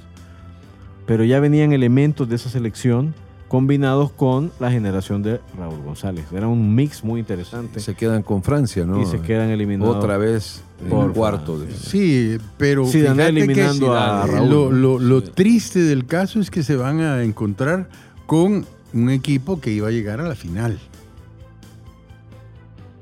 [1.07, 3.15] Pero ya venían elementos de esa selección
[3.49, 6.25] combinados con la generación de Raúl González.
[6.33, 9.01] Era un mix muy interesante Se quedan con Francia, ¿no?
[9.03, 9.95] y se quedan eliminados.
[9.97, 11.59] Otra vez en Por el cuarto.
[11.59, 11.71] De...
[11.71, 16.77] Sí, pero Zidane que eliminando a Raúl, lo- lo triste del caso es que se
[16.77, 17.89] van a encontrar
[18.27, 18.65] con
[18.95, 20.79] un equipo que iba a llegar a la final.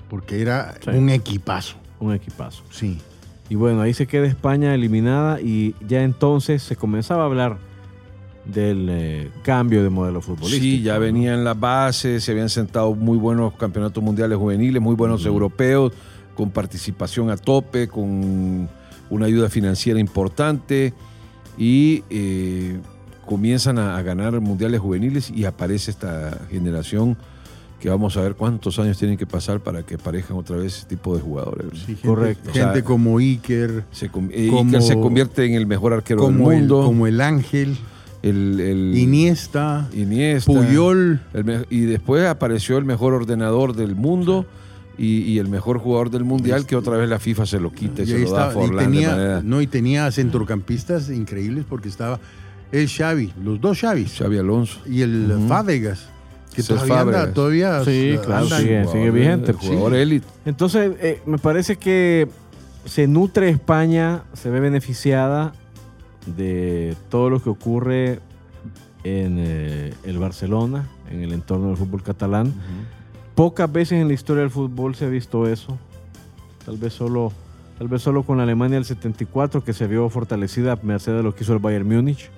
[0.08, 0.90] Porque era Sí.
[0.90, 2.62] un equipazo, Un equipazo.
[2.70, 2.98] sí.
[3.48, 7.58] Y bueno, ahí se queda España eliminada y ya entonces se comenzaba a hablar
[8.44, 10.62] del eh, cambio de modelo futbolístico.
[10.62, 11.00] Sí, ya ¿no?
[11.00, 15.92] venían las bases, se habían sentado muy buenos campeonatos mundiales juveniles, muy buenos europeos,
[16.36, 18.68] con participación a tope, con
[19.10, 20.94] una ayuda financiera importante
[21.58, 22.78] y eh,
[23.30, 27.16] comienzan a, a ganar mundiales juveniles y aparece esta generación
[27.78, 30.86] que vamos a ver cuántos años tienen que pasar para que aparezcan otra vez ese
[30.86, 31.78] tipo de jugadores.
[31.78, 32.50] Sí, gente, Correcto.
[32.52, 34.30] Gente O sea, como Iker, Se, eh, Como-
[34.64, 36.84] Iker se convierte en el mejor arquero como del el, mundo.
[36.84, 37.76] como el Ángel,
[38.22, 40.52] el, el- Iniesta, Iniesta.
[40.52, 41.20] Puyol.
[41.32, 44.44] El y después apareció el mejor ordenador del mundo
[44.98, 48.02] y, y el mejor jugador del mundial que otra vez la FIFA se lo quita
[48.02, 51.64] y, Y se lo da a y Forlán de manera no, y tenía centrocampistas increíbles
[51.66, 52.20] porque estaba
[52.72, 54.80] el Xavi, los dos Xavis Xavi Alonso.
[54.86, 55.46] y el.
[55.48, 56.08] Fábregas,
[56.54, 59.52] que todavía anda, todavía Sí, uh, claro, sigue, sigue vigente.
[59.52, 60.26] El jugador élite.
[60.44, 62.28] Entonces, eh, me parece que
[62.84, 65.52] se nutre España, se ve beneficiada
[66.26, 68.20] de todo lo que ocurre
[69.04, 72.52] en eh, el Barcelona, en el entorno del fútbol catalán.
[73.34, 75.78] Pocas veces en la historia del fútbol se ha visto eso.
[76.64, 77.32] Tal vez solo
[77.80, 81.22] Tal vez solo con la Alemania del 74, que se vio fortalecida a merced de
[81.22, 82.28] lo que hizo el Bayern Múnich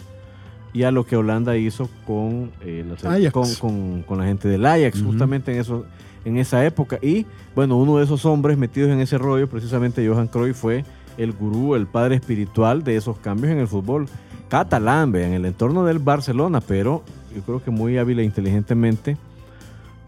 [0.72, 2.96] y a lo que Holanda hizo con, eh, la,
[3.32, 5.84] con, con- con la gente del Ajax, justamente en, eso,
[6.24, 6.98] en esa época.
[7.02, 10.84] Y bueno, uno de esos hombres metidos en ese rollo, precisamente Johan Cruyff, fue
[11.18, 14.06] el gurú, el padre espiritual de esos cambios en el fútbol
[14.48, 17.02] catalán, en el entorno del Barcelona, pero
[17.34, 19.16] yo creo que muy hábil e inteligentemente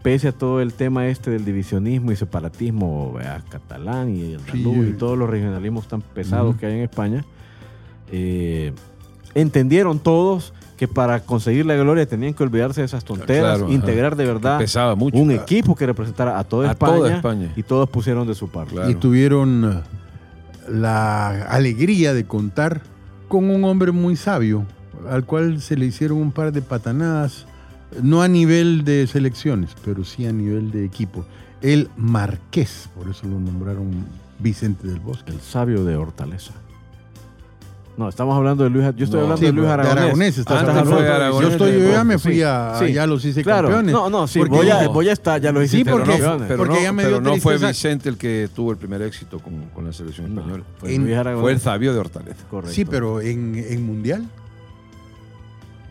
[0.03, 3.15] pese a todo el tema este del divisionismo y separatismo
[3.49, 7.25] catalán y andaluz Sí, y todos los regionalismos tan pesados que hay en España,
[8.11, 8.71] eh,
[9.33, 13.73] entendieron todos que para conseguir la gloria tenían que olvidarse de esas tonteras, Claro, ajá.
[13.73, 15.17] integrar de verdad Pesaba mucho.
[15.17, 17.53] un equipo que representara a toda, A España, toda España.
[17.55, 18.73] y todos pusieron de su parte.
[18.73, 18.89] Claro.
[18.89, 22.81] Y tuvieron eh, la alegría de contar
[23.27, 24.65] con un hombre muy sabio,
[25.09, 27.45] al cual se le hicieron un par de patanadas,
[28.01, 31.25] no a nivel de selecciones, pero sí a nivel de equipo.
[31.61, 33.91] El Marqués, por eso lo nombraron
[34.39, 35.31] Vicente del Bosque.
[35.31, 36.51] El sabio de Hortaleza.
[37.97, 38.83] No, estamos hablando de Luis.
[38.97, 39.23] Yo estoy No.
[39.23, 40.37] hablando Sí, de Luis de Aragonés.
[40.37, 41.41] Estás hablando de Aragonés.
[41.47, 42.91] Yo estoy, yo ya me Sí, fui a, sí.
[42.93, 43.93] ya los hice Claro, campeones.
[43.93, 46.47] no, no, sí, voy a, ya- voy a estar, ya lo hice Sí, porque- campeones.
[46.47, 47.57] pero porque no, ya me pero dio no fue.
[47.57, 50.63] Vicente el que tuvo el primer éxito con, con la selección No, española.
[50.77, 51.41] fue En- Luis Aragonés.
[51.41, 52.43] Fue el sabio de Hortaleza.
[52.49, 52.73] Correcto.
[52.75, 54.25] Sí, pero en, en Mundial,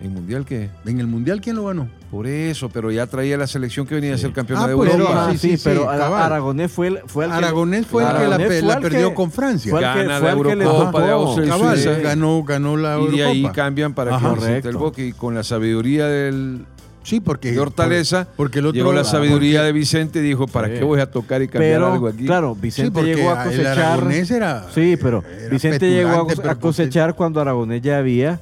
[0.03, 0.69] ¿En Mundial qué?
[0.85, 1.89] en el Mundial, ¿quién lo ganó?
[2.15, 4.89] Por eso, pero ya traía la selección que venía a ser campeona Ah, de pues,
[4.93, 5.11] Europa.
[5.11, 5.91] pero- Ah, sí, sí, sí, sí, pero.
[5.91, 9.33] Aragonés fue el, fue el que- Aragonés fue el que la, fue que- perdió con
[9.33, 9.71] Francia.
[9.73, 11.11] fue el que- Gana fue la Eurocopa de.
[11.11, 13.53] Austria Cabal, ganó, ganó la Y de ahí Eurocopa.
[13.53, 14.29] cambian para Ajá.
[14.29, 14.77] que Vicente el.
[14.77, 16.67] Bosque y con la sabiduría del,
[17.03, 20.47] Sí, porque de Hortaleza porque el otro llegó la sabiduría porque- de Vicente y dijo,
[20.47, 20.75] ¿para Sí.
[20.75, 22.25] qué voy a tocar y cambiar Pero, algo aquí?
[22.27, 23.79] claro, Sí, Vicente porque llegó a el cosechar.
[23.81, 28.41] Aragonés era Sí, pero era Vicente llegó a, cosechar cuando Aragonés ya había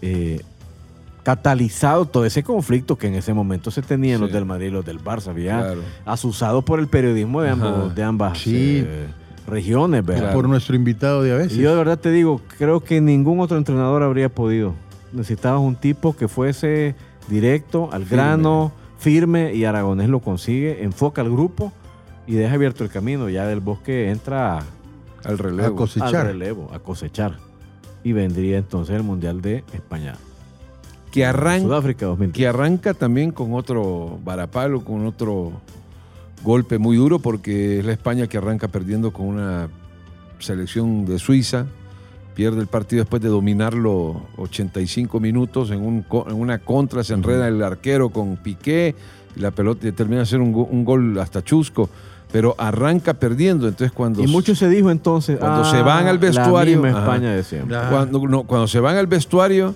[0.00, 0.40] eh,
[1.24, 4.34] catalizado todo ese conflicto que en ese momento se tenían los Sí.
[4.34, 5.80] del Madrid y los del Barça, había Claro.
[6.04, 8.84] asusado por el periodismo de, ambos, de ambas Sí.
[8.86, 9.06] eh,
[9.48, 10.32] regiones, ¿verdad?
[10.32, 11.58] por nuestro invitado de a veces.
[11.58, 14.74] Y yo de verdad te digo, creo que ningún otro entrenador habría podido.
[15.12, 16.94] Necesitabas un tipo que fuese
[17.28, 18.16] directo, al Firme.
[18.22, 21.72] grano, firme, y Aragonés lo consigue, enfoca al grupo
[22.26, 23.28] y deja abierto el camino.
[23.28, 25.76] Ya del bosque entra Al a relevo.
[25.76, 26.14] cosechar.
[26.16, 27.38] al relevo, a cosechar.
[28.02, 30.14] Y vendría entonces el Mundial de España.
[31.14, 32.36] Que, arranca, Sudáfrica 2003.
[32.36, 35.52] que arranca también con otro varapalo, con otro
[36.42, 39.68] golpe muy duro, porque es la España que arranca perdiendo con una
[40.38, 41.66] selección de Suiza.
[42.34, 47.46] Pierde el partido después de dominarlo 85 minutos en, un en una contra, se enreda
[47.46, 48.94] el arquero con Piqué,
[49.36, 51.88] y la pelota y termina de ser un, go- un gol hasta chusco,
[52.32, 53.68] pero arranca perdiendo.
[53.68, 55.38] Entonces cuando Y mucho se dijo entonces.
[55.38, 57.12] Cuando ah, se van al vestuario, La misma ajá.
[57.12, 57.76] España de siempre.
[57.76, 57.86] Ah.
[57.90, 59.74] Cuando, no, cuando se van al vestuario,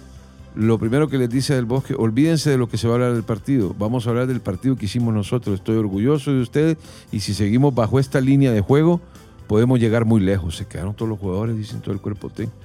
[0.58, 3.12] lo primero que les dice del bosque, olvídense de lo que se va a hablar
[3.14, 3.76] del partido.
[3.78, 5.54] Vamos a hablar del partido que hicimos nosotros.
[5.54, 6.76] Estoy orgulloso de ustedes
[7.12, 9.00] y si seguimos bajo esta línea de juego,
[9.46, 10.56] podemos llegar muy lejos.
[10.56, 12.58] Se quedaron todos los jugadores, dicen todo el cuerpo técnico.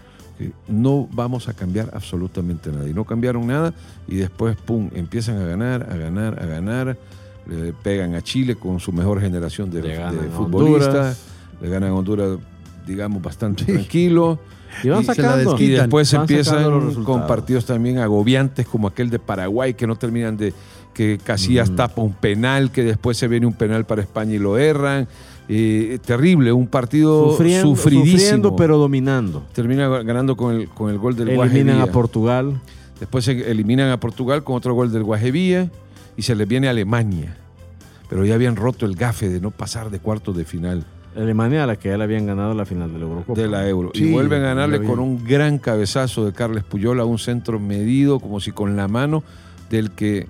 [0.67, 2.89] No vamos a cambiar absolutamente nada.
[2.89, 3.75] Y no cambiaron nada
[4.07, 6.97] y después, pum, empiezan a ganar, a ganar, a ganar.
[7.45, 10.01] Le pegan a Chile con su mejor generación de,
[10.35, 11.21] futbolistas.
[11.61, 12.39] Le ganan a Honduras,
[12.87, 13.71] digamos, bastante Sí.
[13.71, 14.39] tranquilo.
[14.83, 15.55] Y van Y sacando.
[15.59, 20.37] Y después Van empiezan con partidos también agobiantes como aquel de Paraguay que no terminan
[20.37, 20.53] de
[20.93, 21.75] que Casillas Mm.
[21.75, 25.07] tapa un penal, que después se viene un penal para España y lo erran.
[25.49, 28.17] Eh, terrible, un partido Sufriendo, sufridísimo.
[28.19, 29.43] sufriendo, pero dominando.
[29.53, 31.83] Termina ganando con el, con el gol del Eliminan Guajevía.
[31.83, 32.61] a Portugal.
[32.99, 35.69] Después se eliminan a Portugal con otro gol del Guajevía
[36.15, 37.35] y se les viene a Alemania.
[38.09, 40.85] Pero ya habían roto el gafe de no pasar de cuartos de final
[41.15, 43.39] Alemania a la que ya le habían ganado la final de la Eurocopa.
[43.39, 43.91] de la Euro.
[43.93, 47.59] Sí, y vuelven a ganarle con un gran cabezazo de Carles Puyol a un centro
[47.59, 49.23] medido, como si con la mano,
[49.69, 50.27] del que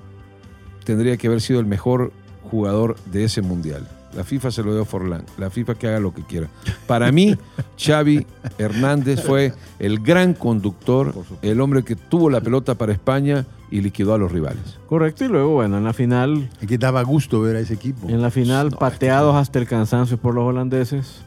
[0.84, 2.12] tendría que haber sido el mejor
[2.44, 3.88] jugador de ese mundial.
[4.16, 5.26] La FIFA se lo dio a Forlán.
[5.38, 6.48] La FIFA que haga lo que quiera.
[6.86, 7.36] Para mí,
[7.78, 8.28] Xavi
[8.58, 14.14] Hernández fue el gran conductor, el hombre que tuvo la pelota para España y liquidó
[14.14, 14.78] a los rivales.
[14.88, 18.08] Correcto, y luego, bueno, en la final, Es que daba gusto ver a ese equipo.
[18.08, 21.22] en la final, No, pateados hasta el cansancio por los holandeses,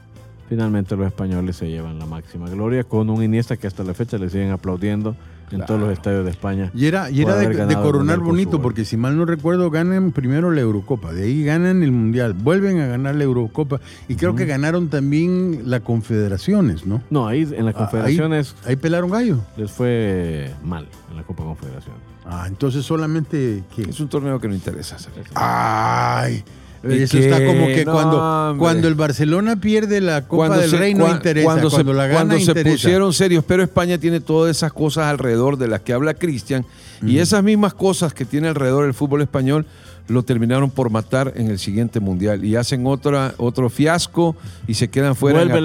[0.49, 4.17] finalmente los españoles se llevan la máxima gloria con un Iniesta que hasta la fecha
[4.17, 5.17] le siguen aplaudiendo
[5.51, 6.71] en todos los estadios de España.
[6.75, 10.61] Y era, y era de, coronar bonito, porque si mal no recuerdo, ganan primero la
[10.61, 14.89] Eurocopa, de ahí ganan el Mundial, vuelven a ganar la Eurocopa y creo que ganaron
[14.89, 17.03] también las confederaciones, ¿no?
[17.11, 19.39] No, ahí en las Ah, ahí- confederaciones Ahí, pelaron gallo.
[19.57, 21.95] les fue mal en la Copa Confederación.
[22.25, 23.63] Ah, entonces solamente.
[23.77, 24.99] Es un torneo que no interesa.
[24.99, 25.23] Sergio.
[25.37, 27.25] Ay, ¿Y eso qué?
[27.31, 28.59] está como que No, cuando, hombre.
[28.59, 31.97] cuando el Barcelona pierde la Copa del se- Rey no cua- interesa, cuando cuando, se,
[31.97, 32.75] la gana cuando se interesa.
[32.75, 36.65] pusieron serios, pero España tiene todas esas cosas alrededor de las que habla Cristian
[37.03, 39.67] y esas mismas cosas que tiene alrededor el fútbol español
[40.09, 44.37] lo terminaron por matar en el siguiente mundial y hacen otra, otro fiasco
[44.69, 45.59] y se quedan fuera en la,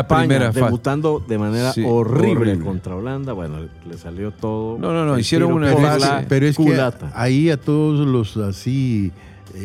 [0.00, 0.64] España, primera fase.
[0.66, 2.64] debutando de manera Sí, horrible, horrible.
[2.64, 3.32] contra Holanda.
[3.32, 3.56] Bueno,
[3.90, 4.78] le salió todo.
[4.78, 7.10] No, no, no, hicieron una la Pero es que culata.
[7.12, 9.10] ahí a todos los así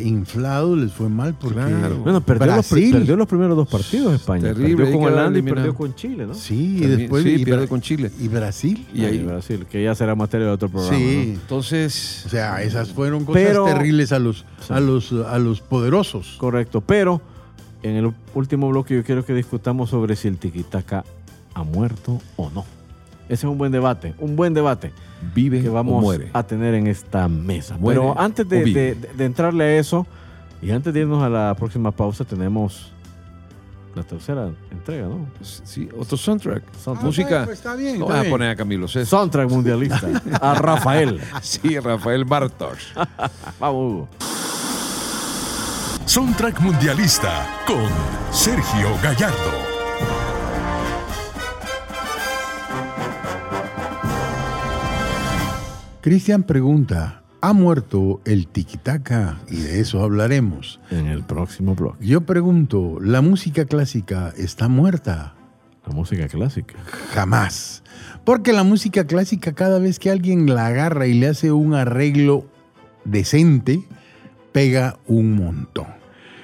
[0.03, 1.97] inflados les fue mal porque Claro.
[1.99, 4.53] Bueno, perdió los, Brasil, perdió los primeros dos partidos España.
[4.53, 6.34] Terrible, perdió con Holanda y perdió con Chile, ¿no?
[6.34, 8.11] sí, y después sí, y pierde con Chile.
[8.19, 8.86] y Brasil.
[8.93, 10.97] Y ahí- Brasil, que ya será materia de otro programa.
[10.97, 11.03] Sí.
[11.15, 11.21] ¿no?
[11.34, 16.36] Entonces, O sea, esas fueron cosas Pero- terribles a los a los a los poderosos.
[16.38, 17.21] Correcto, pero
[17.81, 21.03] en el último bloque yo quiero que discutamos sobre si el tiquitaca
[21.53, 22.65] ha muerto o no.
[23.34, 24.91] Ese es un buen debate, un buen debate
[25.34, 26.29] vive que o vamos muere.
[26.34, 27.77] a tener en esta mesa.
[27.77, 30.05] Muere Pero antes de, entrarle a eso
[30.61, 32.91] y antes de irnos a la próxima pausa tenemos
[33.95, 35.27] la tercera entrega, ¿no?
[35.41, 36.63] Sí, otro soundtrack.
[36.77, 37.05] Soundtrack.
[37.05, 37.45] Música.
[37.45, 39.05] pues está bien, No está a poner a Camilo César.
[39.05, 40.09] Soundtrack mundialista.
[40.41, 41.19] a Rafael.
[41.41, 42.93] Sí, Rafael Bartos.
[43.59, 44.09] Vamos, Hugo.
[46.05, 47.88] Soundtrack Mundialista con
[48.31, 49.72] Sergio Gallardo.
[56.03, 59.39] Cristian pregunta, ¿ha muerto el tiquitaca?
[59.49, 60.81] Y de eso hablaremos.
[60.91, 62.05] En el próximo bloque.
[62.05, 65.33] Yo pregunto, ¿la música clásica está muerta?
[65.87, 66.75] La música clásica.
[67.13, 67.83] Jamás.
[68.25, 72.47] Porque la música clásica, cada vez que alguien la agarra y le hace un arreglo
[73.05, 73.81] decente,
[74.51, 75.87] pega un montón.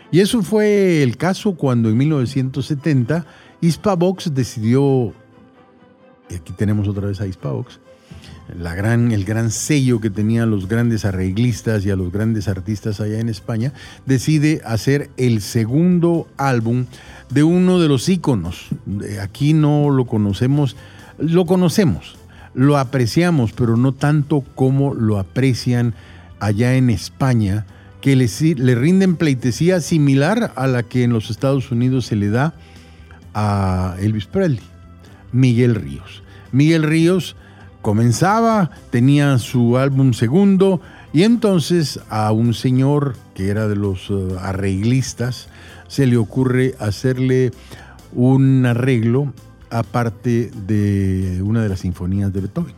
[0.10, 3.26] Y eso fue el caso cuando en 1970
[3.60, 5.14] Hispavox decidió,
[6.30, 7.82] y aquí tenemos otra vez a Hispavox,
[8.58, 13.00] la gran, el gran sello que tenían los grandes arreglistas y a los grandes artistas
[13.00, 13.74] allá en España,
[14.06, 16.86] decide hacer el segundo álbum
[17.30, 18.68] de uno de los íconos.
[19.04, 20.76] Eh, Aquí no lo conocemos,
[21.18, 22.18] lo conocemos,
[22.54, 25.94] lo apreciamos, pero no tanto como lo aprecian
[26.40, 27.66] allá en España,
[28.02, 32.30] que le, le rinden pleitesía similar a la que en los Estados Unidos se le
[32.30, 32.54] da
[33.34, 34.62] a Elvis Presley,
[35.34, 36.24] Miguel Ríos.
[36.52, 37.36] Miguel Ríos
[37.82, 40.82] comenzaba, tenía su álbum segundo
[41.14, 45.48] y entonces a un señor que era de los eh, arreglistas
[45.88, 47.52] se le ocurre hacerle
[48.14, 49.34] un arreglo
[49.70, 52.76] aparte de una de las sinfonías de Beethoven.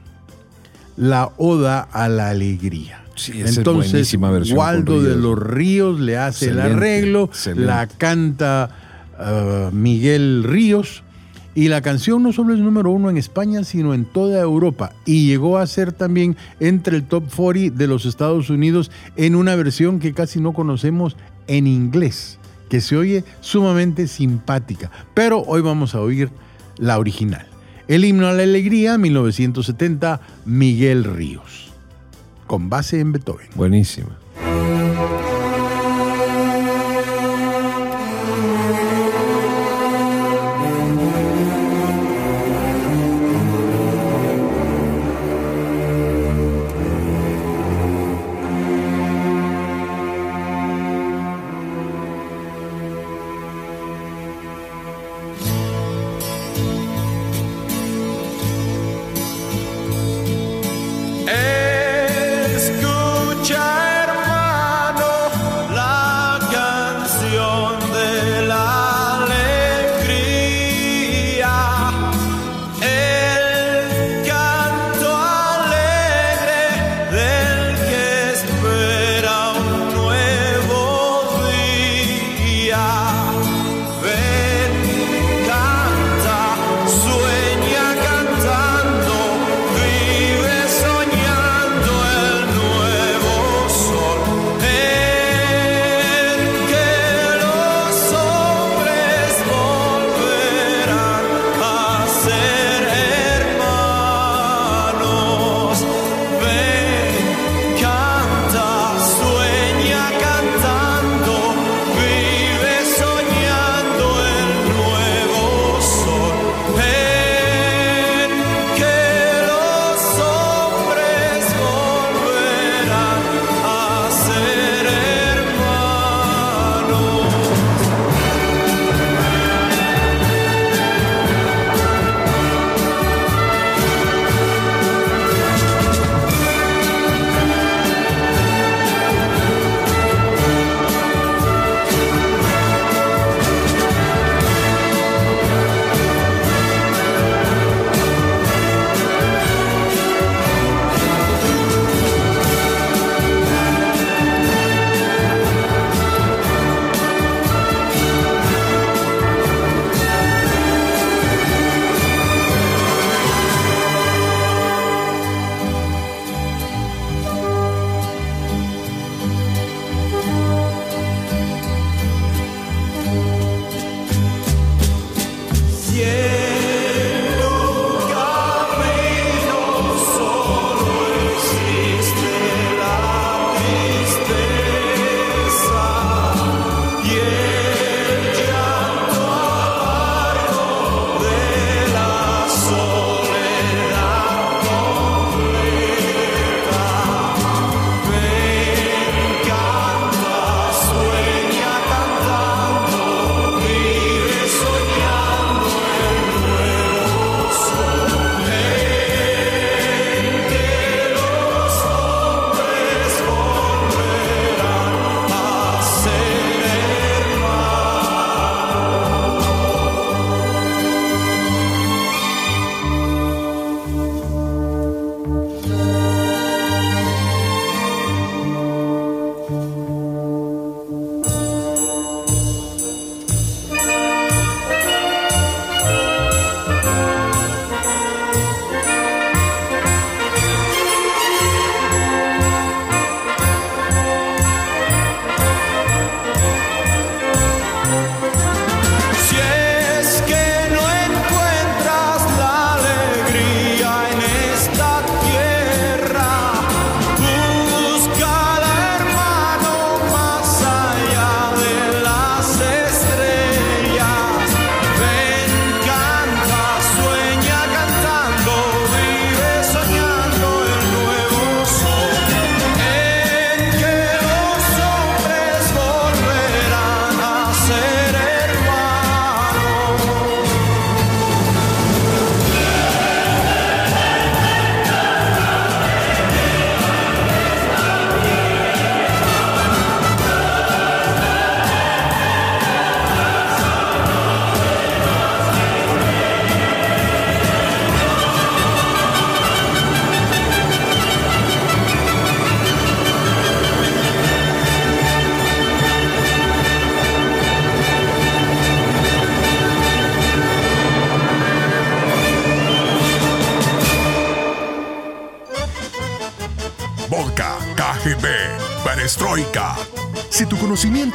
[0.98, 3.04] La Oda a la Alegría.
[3.16, 4.14] Sí, Entonces,
[4.52, 7.66] Waldo de los Ríos le hace el arreglo, excelente.
[7.66, 8.70] la canta
[9.18, 11.04] ah, Miguel Ríos
[11.54, 15.28] y la canción no solo es número uno en España, sino en toda Europa y
[15.28, 20.00] llegó a ser también entre el top 40 de los Estados Unidos en una versión
[20.00, 22.40] que casi no conocemos en inglés,
[22.70, 24.92] que se oye sumamente simpática.
[25.14, 26.30] Pero hoy vamos a oír
[26.78, 27.48] la original.
[27.88, 31.72] El himno a la alegría, 1970, Miguel Ríos,
[32.48, 33.50] con base en Beethoven.
[33.56, 34.18] Buenísima.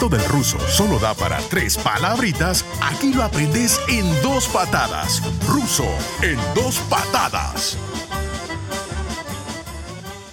[0.07, 5.23] Conocimiento del ruso solo da para tres palabritas, aquí lo aprendes en dos patadas.
[5.49, 5.87] Ruso
[6.23, 7.79] en dos patadas.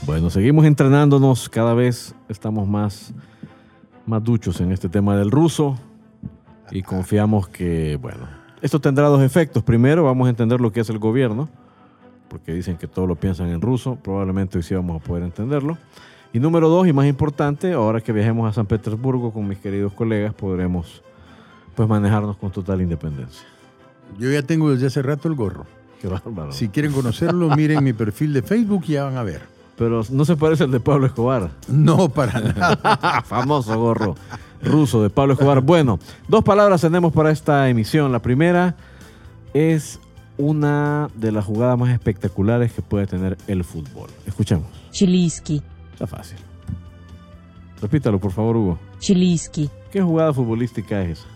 [0.05, 3.13] Bueno, seguimos entrenándonos, cada vez estamos más,
[4.05, 5.77] más duchos en este tema del ruso
[6.71, 8.27] y confiamos que, bueno,
[8.61, 9.63] esto tendrá dos efectos.
[9.63, 11.49] Primero, vamos a entender lo que es el gobierno,
[12.27, 15.77] porque dicen que todo lo piensan en ruso, probablemente hoy sí vamos a poder entenderlo.
[16.33, 19.93] Y número dos, y más importante, ahora que viajemos a San Petersburgo con mis queridos
[19.93, 21.03] colegas, podremos
[21.75, 23.47] pues manejarnos con total independencia.
[24.17, 25.65] Yo ya tengo desde hace rato el gorro.
[26.49, 29.41] Si quieren conocerlo, miren mi perfil de Facebook y ya van a ver.
[29.77, 31.49] Pero no se parece al de Pablo Escobar.
[31.67, 33.21] No, para nada.
[33.25, 34.15] Famoso gorro
[34.61, 35.61] ruso de Pablo Escobar.
[35.61, 38.11] Bueno, dos palabras tenemos para esta emisión.
[38.11, 38.75] La primera
[39.53, 39.99] es
[40.37, 44.09] una de las jugadas más espectaculares que puede tener el fútbol.
[44.25, 44.67] Escuchemos.
[44.91, 45.61] Chilisky
[45.93, 46.37] Está fácil.
[47.81, 48.79] Repítalo, por favor, Hugo.
[48.99, 49.69] Chiliski.
[49.91, 51.27] ¿Qué jugada futbolística es esa?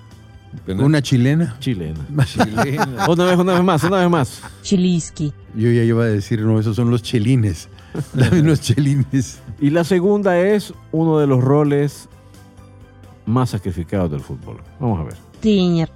[0.81, 1.57] ¿Una chilena?
[1.59, 1.99] Chilena.
[2.25, 3.07] chilena.
[3.09, 4.41] una vez, una vez más, una vez más.
[4.61, 5.33] Chiliski.
[5.55, 7.69] Yo ya iba a decir, no, esos son los chelines.
[8.13, 9.39] Dame unos chelines.
[9.59, 12.09] Y la segunda es uno de los roles
[13.25, 14.57] más sacrificados del fútbol.
[14.79, 15.15] Vamos a ver.
[15.41, 15.91] Tiñer.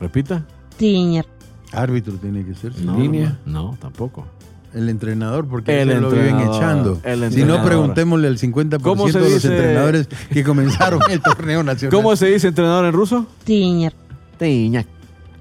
[0.00, 0.46] Repita.
[0.76, 1.26] Tiñer.
[1.72, 2.78] Árbitro tiene que ser.
[2.80, 3.38] No, línea.
[3.44, 4.26] No, tampoco.
[4.72, 7.00] El entrenador, porque el lo viven echando.
[7.30, 11.96] Si no, preguntémosle al 50% de los entrenadores que comenzaron el torneo nacional.
[11.96, 13.26] ¿Cómo se dice entrenador en ruso?
[13.44, 13.92] Tiña.
[14.38, 14.86] Tiña.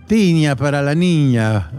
[0.07, 1.69] Tiña para la niña.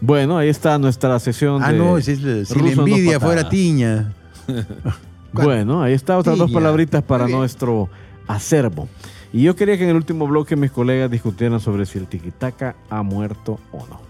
[0.00, 1.62] Bueno, ahí está nuestra sesión.
[1.62, 4.12] Ah, no, si, si la envidia fuera tiña.
[5.32, 7.88] bueno, ahí está otras dos palabritas para nuestro
[8.28, 8.88] acervo.
[9.32, 12.76] Y yo quería que en el último bloque mis colegas discutieran sobre si el tiquitaca
[12.88, 14.00] ha muerto o no.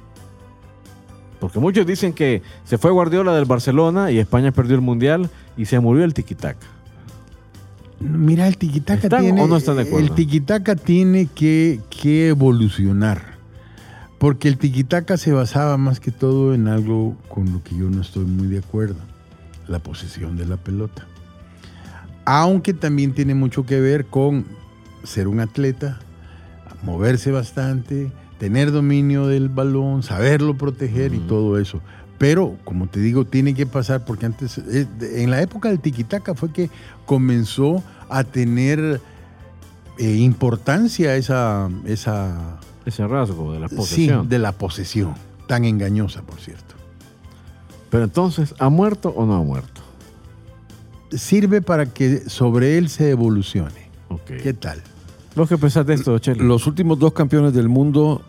[1.46, 5.66] Porque muchos dicen que se fue Guardiola del Barcelona y España perdió el Mundial y
[5.66, 6.66] se murió el tiquitaca.
[8.00, 9.40] Mira, el tiquitaca ¿Están tiene.
[9.42, 10.08] o no están de acuerdo?
[10.08, 13.36] El tiquitaca tiene que, que evolucionar.
[14.18, 18.00] Porque el tiquitaca se basaba más que todo en algo con lo que yo no
[18.00, 18.98] estoy muy de acuerdo:
[19.68, 21.06] la posesión de la pelota.
[22.24, 24.46] Aunque también tiene mucho que ver con
[25.04, 26.00] ser un atleta,
[26.82, 31.80] moverse bastante, tener dominio del balón, saberlo proteger y todo eso.
[32.18, 36.34] Pero, como te digo, tiene que pasar porque antes, eh, en la época del tiquitaca
[36.34, 36.70] fue que
[37.04, 39.00] comenzó a tener
[39.98, 44.28] eh, importancia esa, esa Ese rasgo de la sí, posesión.
[44.28, 45.14] de la posesión,
[45.46, 46.74] tan engañosa, por cierto.
[47.90, 49.82] Pero entonces, ¿ha muerto o no ha muerto?
[51.10, 53.86] Sirve para que sobre él se evolucione.
[54.26, 54.82] ¿Qué tal?
[55.36, 56.42] ¿Vos qué pensás de esto, Chelo?
[56.44, 58.22] Los últimos dos campeones del mundo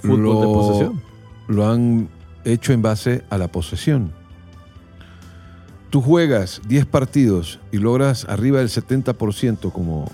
[0.00, 1.02] Fútbol de lo- posesión.
[1.48, 2.08] lo han
[2.44, 4.12] hecho en base a la posesión.
[5.90, 10.10] Tú juegas 10 partidos y logras arriba del 70%, como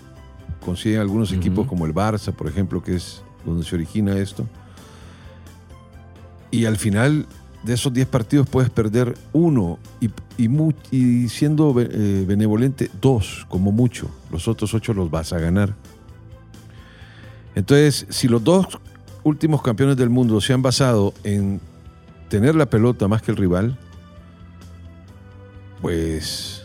[0.64, 4.46] consiguen algunos equipos como el Barça, por ejemplo, que es donde se origina esto.
[6.50, 7.26] Y al final
[7.62, 10.10] de esos 10 partidos puedes perder uno y,
[10.90, 14.10] y siendo eh, benevolente, dos como mucho.
[14.30, 15.74] Los otros ocho los vas a ganar.
[17.54, 18.66] Entonces, si los dos
[19.24, 21.60] últimos campeones del mundo se han basado en
[22.28, 23.76] tener la pelota más que el rival,
[25.82, 26.62] pues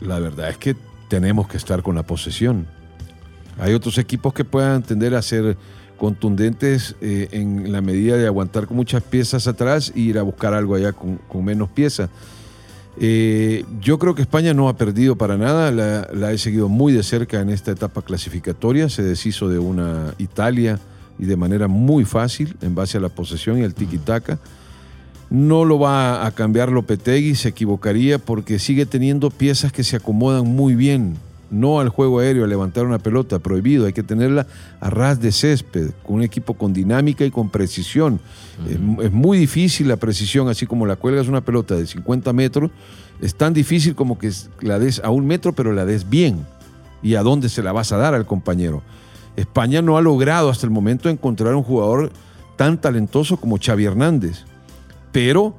[0.00, 0.76] la verdad es que
[1.08, 2.66] tenemos que estar con la posesión.
[3.58, 5.56] Hay otros equipos que puedan tender a ser
[6.02, 10.52] contundentes eh, en la medida de aguantar con muchas piezas atrás e ir a buscar
[10.52, 12.10] algo allá con, menos piezas.
[12.98, 16.92] Eh, yo creo que España no ha perdido para nada, la, la he seguido muy
[16.92, 20.80] de cerca en esta etapa clasificatoria, se deshizo de una Italia
[21.20, 24.40] y de manera muy fácil en base a la posesión y al tiki-taka.
[25.30, 30.48] No lo va a cambiar Lopetegui, se equivocaría porque sigue teniendo piezas que se acomodan
[30.48, 31.14] muy bien.
[31.52, 33.86] No al juego aéreo, a levantar una pelota, prohibido.
[33.86, 34.46] Hay que tenerla
[34.80, 38.18] a ras de césped, con un equipo con dinámica y con precisión.
[38.68, 42.70] es, es muy difícil la precisión, así como la cuelgas una pelota de 50 metros.
[43.20, 44.32] Es tan difícil como que
[44.62, 46.44] la des a un metro, pero la des bien.
[47.02, 48.82] ¿Y a dónde se la vas a dar al compañero?
[49.36, 52.12] España no ha logrado hasta el momento encontrar un jugador
[52.56, 54.44] tan talentoso como Xavi Hernández.
[55.10, 55.54] Pero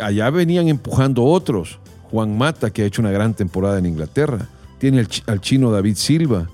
[0.00, 1.78] allá venían empujando otros.
[2.14, 4.46] Juan Mata, que ha hecho una gran temporada en Inglaterra.
[4.78, 6.48] Tiene al, chi- al chino David Silva,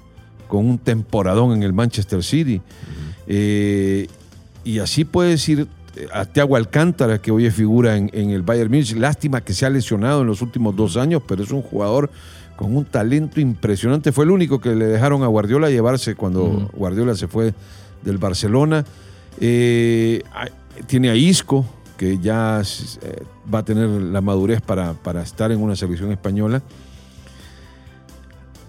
[0.48, 2.62] con un temporadón en el Manchester City.
[3.26, 4.08] Eh,
[4.64, 8.40] y así puedes ir eh, a Thiago Alcántara, que hoy es figura en, en el
[8.40, 8.96] Bayern Múnich.
[8.96, 12.10] Lástima que se ha lesionado en los últimos dos años, pero es un jugador
[12.56, 14.12] con un talento impresionante.
[14.12, 17.52] Fue el único que le dejaron a Guardiola llevarse cuando Guardiola se fue
[18.02, 18.86] del Barcelona.
[19.38, 20.22] Eh,
[20.86, 21.66] tiene a Isco,
[22.00, 22.62] que ya
[23.02, 23.22] eh,
[23.52, 26.62] va a tener la madurez para, para estar en una selección española.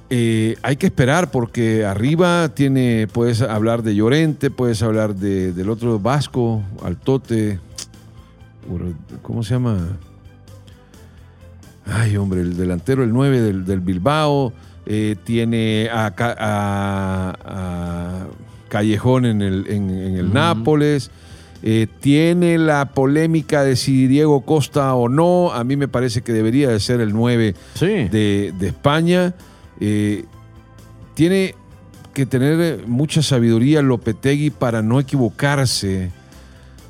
[0.10, 5.70] Eh, hay que esperar porque arriba tiene, puedes hablar de Llorente, puedes hablar de- del
[5.70, 7.62] otro Vasco, Altote,
[9.22, 9.78] ¿cómo se llama?
[11.86, 14.52] Ay, hombre, el delantero, el 9 del, del Bilbao,
[14.86, 18.28] eh, tiene a, Ca- a- a
[18.68, 21.12] Callejón en el, en, en el Nápoles,
[21.64, 26.34] eh, tiene la polémica de si Diego Costa o no, a mí me parece que
[26.34, 27.86] debería de ser el 9 Sí.
[27.86, 29.34] de, de España.
[29.80, 30.26] Eh,
[31.14, 31.56] tiene
[32.14, 36.12] que tener mucha sabiduría Lopetegui para no equivocarse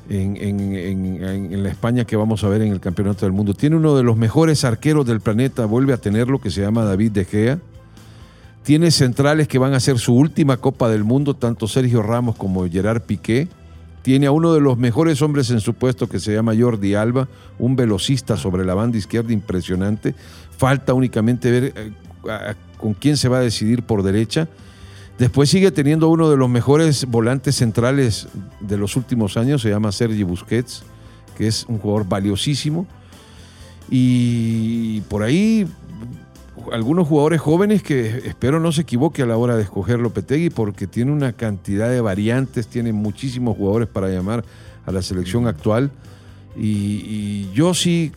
[0.08, 3.32] en, en- en- en- en la España que vamos a ver en el Campeonato del
[3.32, 3.54] Mundo.
[3.54, 7.12] Tiene uno de los mejores arqueros del planeta, vuelve a tenerlo, que se llama David
[7.12, 7.58] De Gea.
[8.64, 12.68] Tiene centrales que van a ser su última Copa del Mundo, tanto Sergio Ramos como
[12.68, 13.48] Gerard Piqué.
[14.02, 17.28] Tiene a uno de los mejores hombres en su puesto que se llama Jordi Alba,
[17.58, 20.14] un velocista sobre la banda izquierda impresionante.
[20.56, 21.92] Falta únicamente ver eh,
[22.78, 24.48] con quién se va a decidir por derecha.
[25.18, 28.26] Después sigue teniendo uno de los mejores volantes centrales
[28.60, 30.82] de los últimos años, se llama Sergi Busquets,
[31.36, 32.86] que es un jugador valiosísimo.
[33.88, 35.66] Y por ahí
[36.72, 40.86] algunos jugadores jóvenes que espero no se equivoque a la hora de escoger Lopetegui porque
[40.86, 44.44] tiene una cantidad de variantes, tiene muchísimos jugadores para llamar
[44.86, 45.90] a la selección actual.
[46.56, 48.12] Y, y yo sí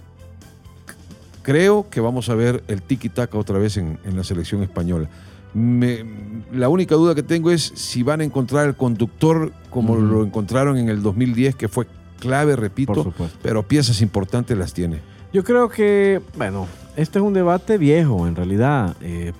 [1.41, 5.09] creo que vamos a ver el tiki-taka otra vez en, en la selección española.
[5.53, 6.03] Me-
[6.51, 10.77] la única duda que tengo es si van a encontrar el conductor como lo encontraron
[10.77, 11.85] en el 2010, que fue
[12.19, 12.93] clave, repito,
[13.41, 14.99] pero piezas importantes las tiene.
[15.33, 18.95] Yo creo que, bueno, este es un debate viejo, en realidad.
[19.01, 19.33] Eh,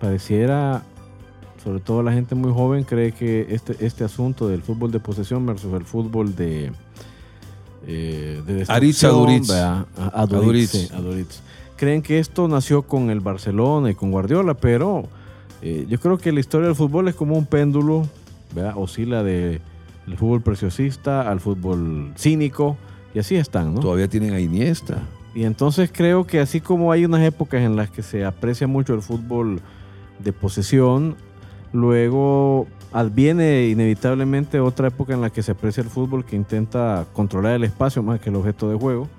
[0.00, 0.82] pareciera,
[1.62, 5.46] sobre todo la gente muy joven, cree que este, este asunto del fútbol de posesión
[5.46, 6.72] versus el fútbol de.
[7.86, 9.50] Eh, de Aritz Aduriz.
[10.92, 11.42] Aduriz.
[11.76, 15.04] Creen que esto nació con el Barcelona y con Guardiola, pero
[15.62, 18.08] eh, yo creo que la historia del fútbol es como un péndulo,
[18.54, 18.74] ¿verdad?
[18.76, 19.60] oscila de
[20.06, 22.76] el fútbol preciosista al fútbol cínico,
[23.14, 23.80] y así están, ¿no?
[23.80, 25.02] Todavía tienen a Iniesta.
[25.36, 28.94] Y entonces creo que así como hay unas épocas en las que se aprecia mucho
[28.94, 29.60] el fútbol
[30.18, 31.14] de posesión,
[31.74, 37.52] luego adviene inevitablemente otra época en la que se aprecia el fútbol que intenta controlar
[37.52, 39.10] el espacio más que el objeto de juego.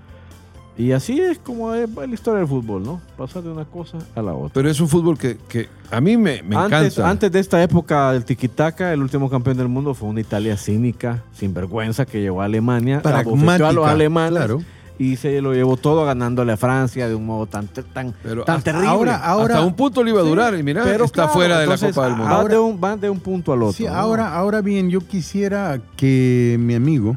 [0.76, 3.00] Y así es como es la historia del fútbol, ¿no?
[3.16, 4.54] Pasar de una cosa a la otra.
[4.56, 7.10] Pero es un fútbol que, que a mí me, me antes, encanta.
[7.12, 11.24] antes de esta época del tiquitaca, el último campeón del mundo fue una Italia cínica,
[11.34, 14.62] sin vergüenza, que llevó a Alemania, abofeteó a los Pragmática, alemanes claro.
[15.00, 18.58] Y se lo llevó todo ganándole a Francia de un modo tan, tan, Pero tan
[18.58, 18.90] hasta terrible.
[18.90, 21.34] ahora- ahora- Hasta un punto le iba a Sí, durar y mira, pero está claro,
[21.34, 22.36] fuera de la Copa del Mundo.
[22.36, 23.74] Van, de un, van de un punto al otro.
[23.74, 23.94] Sí, ¿no?
[23.94, 27.16] ahora, ahora bien, yo quisiera que mi amigo,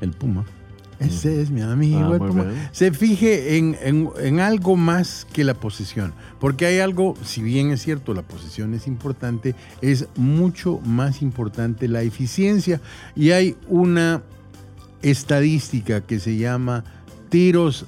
[0.00, 0.44] el Puma,
[1.00, 5.44] ese es mi amigo, Ah, el Puma, se fije en, en- en algo más que
[5.44, 6.12] la posesión.
[6.40, 11.88] Porque hay algo, si bien es cierto, la posesión es importante, es mucho más importante
[11.88, 12.80] la eficiencia.
[13.16, 14.22] Y hay una
[15.04, 16.84] estadística que se llama
[17.28, 17.86] tiros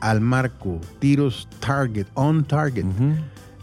[0.00, 2.84] al marco, tiros target, on target.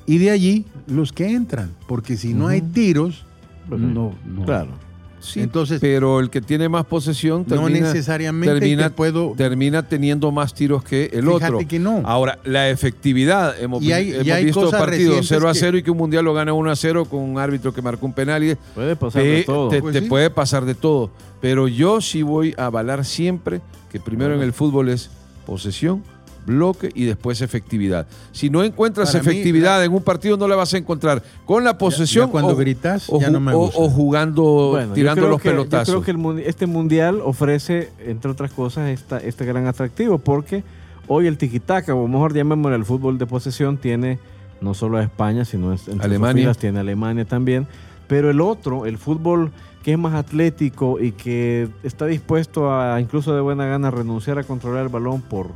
[0.05, 3.25] Y de allí los que entran, porque si no hay tiros,
[3.67, 4.45] Pues, no, no.
[4.45, 4.84] Claro.
[5.25, 9.33] Sí, Entonces- pero el que tiene más posesión no termina, necesariamente termina, te puedo...
[9.35, 11.67] termina teniendo más tiros que el Fíjate otro.
[11.67, 12.01] que no.
[12.05, 15.53] Ahora, la efectividad, hemos, Y hay- vi- y hemos hay visto partidos recientes 0 a
[15.53, 17.81] que- 0 y que un mundial lo gana 1 a 0 con un árbitro que
[17.81, 19.69] marcó un penal y Puede pasar te, de todo.
[19.69, 20.07] te- Pues te sí.
[20.07, 21.11] puede pasar de todo.
[21.41, 23.61] Pero yo sí voy a avalar siempre
[23.91, 25.09] que primero en el fútbol es
[25.45, 26.03] posesión,
[26.45, 28.07] bloque y después efectividad.
[28.31, 31.63] Si no encuentras Para mí, efectividad en un partido, no la vas a encontrar con
[31.63, 33.79] la posesión ya cuando o, gritas, o ya ju- no me o- gusta.
[33.79, 35.87] o jugando, Bueno, tirando los que- pelotazos.
[35.93, 40.63] Yo creo que el este mundial ofrece, entre otras cosas, esta, este gran atractivo, porque
[41.07, 44.19] hoy el tiquitaca, o mejor llamémosle el fútbol de posesión, tiene
[44.61, 46.43] no solo a España, sino sus Alemania.
[46.43, 47.67] filas tiene a Alemania también.
[48.07, 49.51] Pero el otro, el fútbol
[49.83, 54.43] que es más atlético y que está dispuesto a, incluso de buena gana, renunciar a
[54.43, 55.49] controlar el balón por,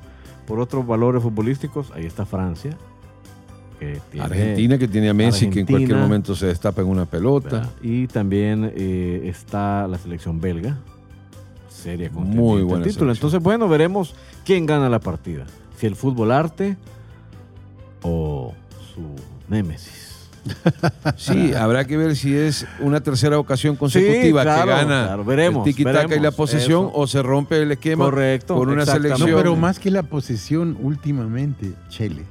[0.49, 2.75] por otros valores futbolísticos, ahí está Francia.
[3.79, 7.05] que tiene- Argentina que tiene a Messi que en cualquier momento se destapa en una
[7.05, 7.49] pelota.
[7.49, 7.69] ¿verdad?
[7.81, 10.77] Y también eh, está la selección belga.
[11.69, 12.83] Seria Muy contendiente al buena título.
[12.83, 13.09] selección.
[13.11, 15.45] Entonces, bueno, veremos quién gana la partida.
[15.77, 16.75] Si el fútbol arte
[18.01, 18.53] o
[18.93, 19.01] su
[19.47, 19.98] némesis.
[21.17, 25.25] Sí, habrá que ver si es una tercera ocasión consecutiva Sí, claro, que gana claro,
[25.25, 26.91] veremos, el tiki-taka y la posesión eso.
[26.93, 29.09] o se rompe el esquema Correcto, con una exactamente.
[29.09, 29.39] No, selección.
[29.41, 32.23] pero más que la posesión últimamente, Chele,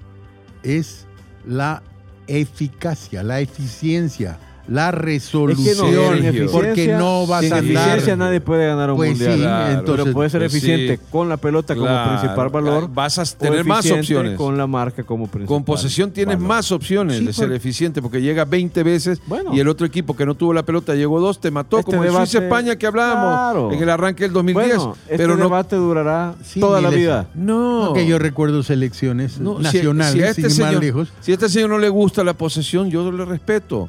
[0.62, 1.06] es
[1.46, 1.82] la
[2.26, 4.38] eficacia, la eficiencia,
[4.68, 8.18] la Es resolución, que no, sin porque eficiencia- no vas sin a eficiencia andar.
[8.28, 9.32] nadie puede ganar un Pues mundial.
[9.34, 10.58] sí, Claro, entonces, pero puede ser pues sí.
[10.58, 12.90] eficiente con la pelota como Claro, principal valor.
[12.92, 14.36] vas a o tener más opciones.
[14.36, 15.46] Con la marca como principal.
[15.56, 16.48] Con posesión tienes valor.
[16.48, 19.54] más opciones Sí, de ser por- eficiente porque llega 20 veces Bueno.
[19.54, 22.04] y el otro equipo que no tuvo la pelota llegó dos, te mató, Este como
[22.04, 23.72] en debate- Suiza-España que hablábamos Claro.
[23.72, 24.76] en el arranque del 2010.
[24.76, 27.26] Bueno, este pero no, debate durará Sí, toda la vida.
[27.34, 27.92] no.
[27.94, 31.08] Que yo recuerdo selecciones No, si- nacionales, si a este sin ir más señor- lejos.
[31.20, 33.88] Si a este señor no le gusta la posesión, yo le respeto.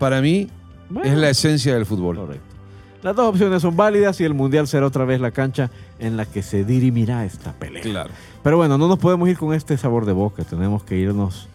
[0.00, 0.48] Para mí
[0.88, 1.08] Bueno.
[1.08, 2.16] es la esencia del fútbol.
[2.16, 2.44] Correcto.
[3.02, 5.70] Las dos opciones son válidas y el mundial será otra vez la cancha
[6.00, 7.82] en la que se dirimirá esta pelea.
[7.82, 8.10] Claro.
[8.42, 10.42] Pero bueno, no nos podemos ir con este sabor de boca.
[10.44, 11.48] Tenemos que irnos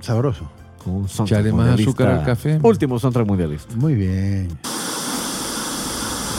[0.00, 0.48] Sabroso.
[0.84, 1.90] con un soundtrack más mundialista.
[1.90, 2.58] azúcar al café.
[2.62, 3.74] Último soundtrack mundialista.
[3.76, 4.48] Muy bien.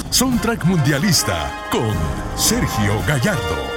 [0.10, 1.92] Soundtrack Mundialista con
[2.38, 3.77] Sergio Gallardo.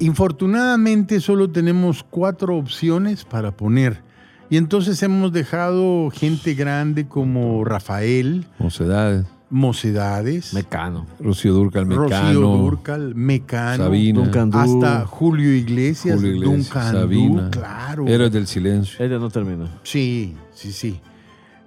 [0.00, 4.02] Infortunadamente solo tenemos cuatro opciones para poner.
[4.48, 9.26] Y entonces hemos dejado gente grande como Rafael, Mocedades.
[9.50, 11.06] Mocedades, Mecano.
[11.20, 12.08] Rocío Durcal, Mecano.
[12.08, 14.20] Rocío Durcal, Mecano, Sabina.
[14.20, 14.58] Duncan Du.
[14.58, 17.50] hasta Julio Iglesias, Julio Iglesias, Duncan Du, Sabina.
[17.50, 18.06] claro.
[18.08, 19.04] Héroes del silencio.
[19.04, 19.68] Este no terminó.
[19.82, 21.00] Sí, sí, sí.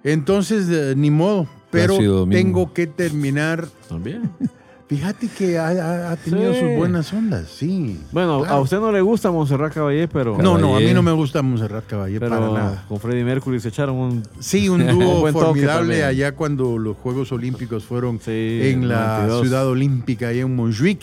[0.03, 1.47] Entonces, eh, ni modo.
[1.71, 1.97] Pero
[2.29, 3.67] tengo que terminar.
[3.87, 4.29] También.
[4.87, 6.59] Fíjate que ha, ha- ha tenido Sí.
[6.59, 7.99] sus buenas ondas, sí.
[8.11, 8.55] Bueno, Claro.
[8.55, 10.37] a usted no le gusta Montserrat Caballé, pero.
[10.37, 10.93] No, no, a mí Caballé.
[10.93, 12.85] no me gusta Monserrat Caballé pero para nada.
[12.87, 14.23] con Freddie Mercury se echaron un.
[14.39, 19.19] Sí, un Un dúo toque formidable allá cuando los Juegos Olímpicos fueron Sí, en la
[19.19, 19.41] 92.
[19.41, 21.01] ciudad olímpica, allá en Montjuic.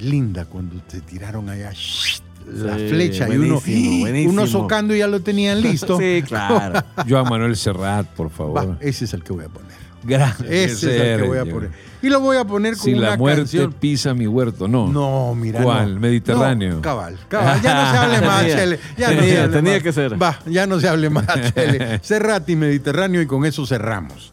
[0.00, 4.32] Linda cuando te tiraron allá la Sí, flecha y uno, buenísimo, buenísimo.
[4.32, 5.98] uno socando y ya lo tenían listo.
[5.98, 6.80] Sí, claro.
[7.08, 8.56] Joan Manuel Serrat, por favor.
[8.56, 9.72] Va, ese es el que voy a poner.
[10.04, 10.48] Gracias.
[10.48, 11.70] Ese es el que voy a poner.
[12.02, 13.72] Y lo voy a poner con Si una la muerte canción.
[13.72, 14.86] pisa mi huerto, no.
[14.88, 15.62] No, mira.
[15.62, 15.94] ¿Cuál?
[15.94, 16.00] no.
[16.00, 16.74] Mediterráneo.
[16.76, 17.60] No, cabal, cabal.
[17.60, 18.80] Ya no se hable más, Chele.
[18.96, 19.82] Ya no tenía, se hable tenía más.
[19.82, 20.22] que ser.
[20.22, 21.98] Va, ya no se hable más, Chele.
[22.02, 24.32] Cerrati, Mediterráneo y con eso cerramos.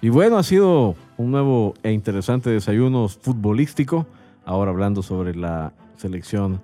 [0.00, 4.06] Y bueno, ha sido un nuevo e interesante desayuno futbolístico.
[4.44, 6.60] Ahora hablando sobre la selección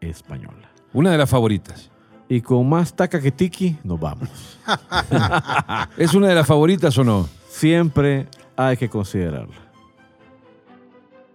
[0.00, 0.70] española.
[0.92, 1.90] Una de las favoritas.
[2.28, 4.28] Y con más taca que tiki, nos vamos.
[5.96, 7.28] ¿Es una de las favoritas o no?
[7.48, 9.56] Siempre hay que considerarla.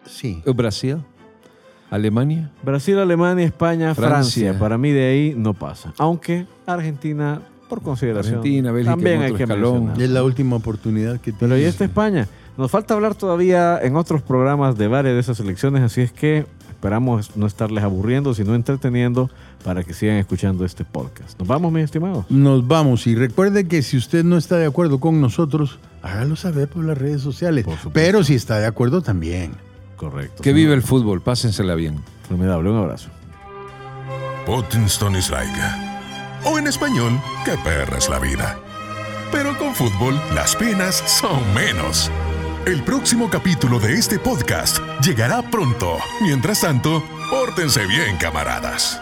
[0.06, 0.42] Sí.
[0.46, 1.04] Brasil,
[1.90, 2.52] Alemania.
[2.64, 4.44] Brasil, Alemania, España, Francia.
[4.44, 4.60] Francia.
[4.60, 5.94] Para mí de ahí no pasa.
[5.98, 9.94] Aunque Argentina, por consideración, Argentina, Bélgica también en hay que escalón.
[10.00, 11.62] Es la última oportunidad que Pero tiene.
[11.62, 12.28] y esta España.
[12.58, 16.46] Nos falta hablar todavía en otros programas de varias de esas elecciones, así es que
[16.70, 19.30] esperamos no estarles aburriendo, sino entreteniendo
[19.64, 21.38] para que sigan escuchando este podcast.
[21.40, 22.26] Nos vamos, mis estimados.
[22.30, 26.68] Nos vamos y recuerde que si usted no está de acuerdo con nosotros, hágalo saber
[26.70, 27.66] por las redes sociales.
[27.66, 27.92] Por supuesto.
[27.94, 29.52] Pero si está de acuerdo también.
[29.98, 30.44] Correcto.
[30.44, 32.00] Que vive el fútbol, pásensela bien.
[32.28, 33.10] Formidable, un abrazo.
[36.46, 38.58] O en español, qué perra es la vida.
[39.32, 42.12] Pero con fútbol, las penas son menos.
[42.66, 45.98] El próximo capítulo de este podcast llegará pronto.
[46.22, 49.02] Mientras tanto, pórtense bien, camaradas.